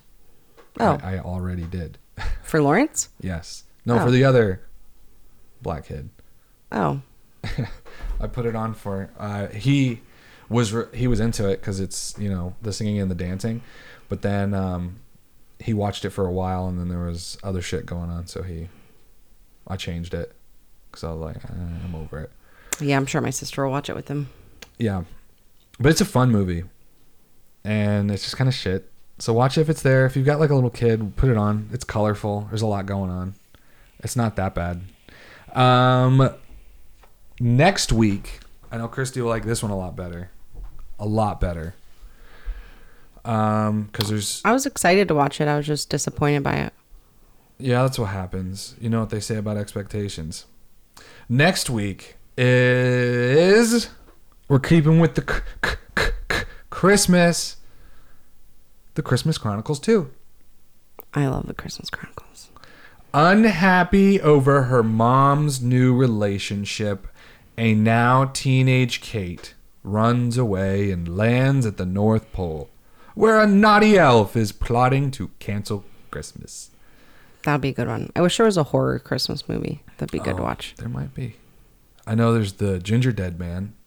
[0.80, 1.98] Oh, I, I already did
[2.44, 3.10] for Lawrence?
[3.20, 4.06] yes no Oh.
[4.06, 4.62] for the other
[5.62, 6.10] black kid
[6.72, 7.02] Oh,
[8.20, 10.02] I put it on for uh, he
[10.52, 13.62] was re- he was into it because it's you know the singing and the dancing,
[14.10, 14.98] but then um,
[15.60, 18.44] he watched it for a while and then there was other shit going on, so
[18.44, 18.68] he
[19.68, 20.34] I changed it
[20.90, 21.48] because I was like eh,
[21.86, 22.32] I'm over it.
[22.80, 22.98] yeah.
[22.98, 24.30] I'm sure my sister will watch it with him.
[24.78, 25.04] Yeah,
[25.80, 26.64] but it's a fun movie,
[27.64, 28.92] and it's just kind of shit.
[29.20, 30.06] So watch it if it's there.
[30.08, 31.70] If you've got like a little kid, put it on.
[31.72, 32.48] It's colorful.
[32.50, 33.36] There's a lot going on.
[34.00, 34.82] It's not that bad.
[35.54, 36.32] Um,
[37.40, 38.40] next week,
[38.72, 40.32] I know Christy will like this one a lot better,
[41.02, 41.74] a lot better.
[43.26, 45.48] Um, because there's I was excited to watch it.
[45.48, 46.74] I was just disappointed by it.
[47.60, 48.76] yeah, that's what happens.
[48.80, 50.46] You know what they say about expectations.
[51.30, 53.90] Next week is
[54.48, 57.58] we're keeping with the c- c- c- c- Christmas,
[58.96, 60.10] the Christmas Chronicles 2.
[61.14, 62.50] I love the Christmas Chronicles.
[63.14, 67.08] Unhappy over her mom's new relationship,
[67.58, 69.54] a now teenage Kate
[69.84, 72.70] runs away and lands at the North Pole,
[73.16, 76.70] where a naughty elf is plotting to cancel Christmas.
[77.44, 78.12] That'd be a good one.
[78.16, 79.82] I wish there was a horror Christmas movie.
[79.98, 80.76] That'd be good to Oh, watch.
[80.78, 81.36] There might be.
[82.06, 83.74] I know there's the Gingerdead Man.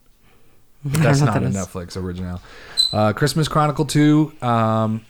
[0.87, 1.65] But that's not what a that is.
[1.67, 2.39] Netflix original.
[2.93, 4.33] Uh, Christmas Chronicle 2.
[4.43, 5.03] Um,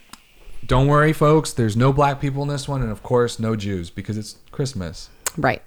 [0.66, 1.52] don't worry, folks.
[1.52, 2.82] There's no black people in this one.
[2.82, 5.10] And of course, no Jews because it's Christmas.
[5.36, 5.62] Right.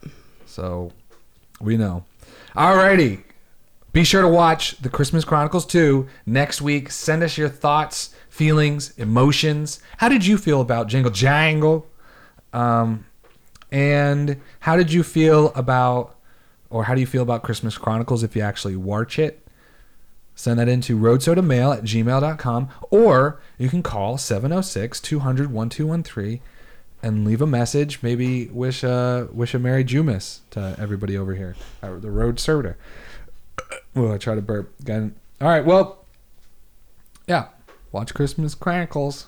[0.47, 0.93] So
[1.61, 2.05] we know.
[2.57, 3.23] Alrighty.
[3.93, 6.91] Be sure to watch The Christmas Chronicles 2 next week.
[6.91, 9.81] Send us your thoughts, feelings, emotions.
[9.97, 11.87] How did you feel about Jingle Jangle?
[12.53, 13.07] Um,
[13.73, 16.17] and how did you feel about,
[16.69, 19.47] or how do you feel about Christmas Chronicles if you actually watch it?
[20.35, 26.41] Send that into roadsodamail at gmail.com or you can call 706 200 1213
[27.03, 28.01] and leave a message.
[28.03, 32.77] Maybe wish a, wish a Merry Jumas to everybody over here at the Road Servitor.
[33.97, 35.15] Oh, I try to burp again.
[35.41, 36.05] All right, well,
[37.27, 37.49] yeah,
[37.93, 39.27] watch Christmas Chronicles.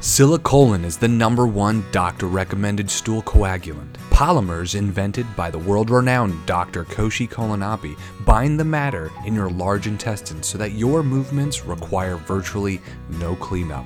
[0.00, 3.92] Silicolin is the number one doctor recommended stool coagulant.
[4.08, 6.84] Polymers invented by the world renowned Dr.
[6.84, 12.80] Koshi Kolanapi bind the matter in your large intestines so that your movements require virtually
[13.18, 13.84] no cleanup.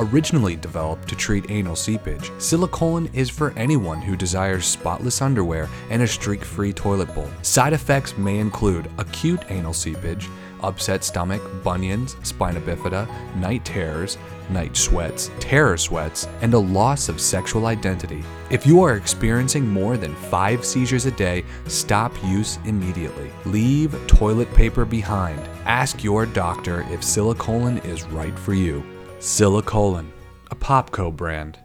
[0.00, 6.02] Originally developed to treat anal seepage, Silicolin is for anyone who desires spotless underwear and
[6.02, 7.30] a streak free toilet bowl.
[7.42, 10.28] Side effects may include acute anal seepage,
[10.62, 14.18] upset stomach, bunions, spina bifida, night terrors,
[14.50, 18.24] night sweats, terror sweats, and a loss of sexual identity.
[18.50, 23.30] If you are experiencing more than five seizures a day, stop use immediately.
[23.44, 25.38] Leave toilet paper behind.
[25.66, 28.84] Ask your doctor if Silicolin is right for you.
[29.24, 30.10] Silicolin,
[30.50, 31.58] a Popco brand.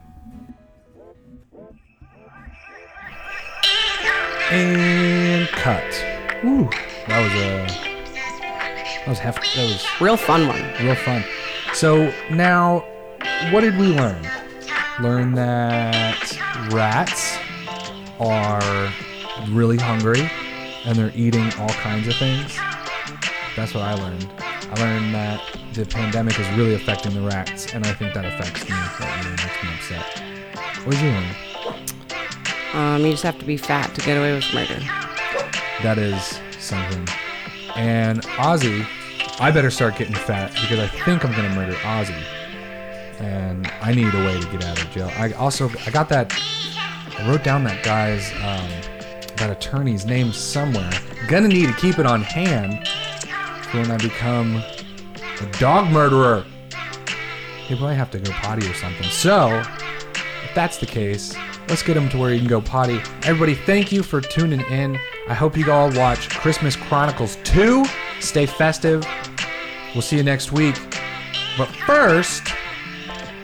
[4.49, 5.83] And cut.
[6.41, 6.69] Woo,
[7.09, 7.89] that was a
[8.99, 10.63] that was hef- that was Real fun one.
[10.81, 11.21] real fun.
[11.73, 12.79] So now,
[13.51, 14.25] what did we learn?
[15.01, 16.39] Learn that
[16.71, 17.37] rats
[18.21, 18.89] are
[19.49, 20.31] really hungry
[20.85, 22.57] and they're eating all kinds of things.
[23.57, 24.29] That's what I learned.
[24.71, 25.41] I learned that
[25.73, 28.69] the pandemic is really affecting the rats, and I think that affects me.
[28.69, 30.85] That really makes me upset.
[30.85, 31.35] What did you learn?
[32.73, 34.79] Um, you just have to be fat to get away with murder.
[35.81, 37.07] That is something.
[37.75, 38.85] And Ozzy,
[39.39, 42.23] I better start getting fat because I think I'm gonna murder Ozzy.
[43.19, 45.11] And I need a way to get out of jail.
[45.17, 46.31] I also I got that
[47.17, 48.69] I wrote down that guy's um,
[49.37, 50.91] that attorney's name somewhere.
[51.27, 52.87] Gonna need to keep it on hand
[53.71, 56.45] when I become a dog murderer.
[57.67, 59.07] He probably have to go potty or something.
[59.09, 59.61] So
[60.43, 61.35] if that's the case,
[61.67, 62.99] let's get him to where he can go potty.
[63.23, 64.99] Everybody, thank you for tuning in.
[65.27, 67.85] I hope you all watch Christmas Chronicles 2.
[68.19, 69.05] Stay festive.
[69.93, 70.75] We'll see you next week.
[71.57, 72.47] But first,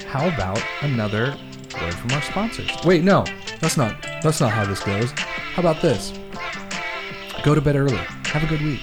[0.07, 1.35] how about another
[1.79, 2.71] word from our sponsors?
[2.83, 3.25] Wait, no,
[3.59, 5.11] that's not that's not how this goes.
[5.11, 6.13] How about this?
[7.43, 7.97] Go to bed early.
[7.97, 8.81] Have a good week.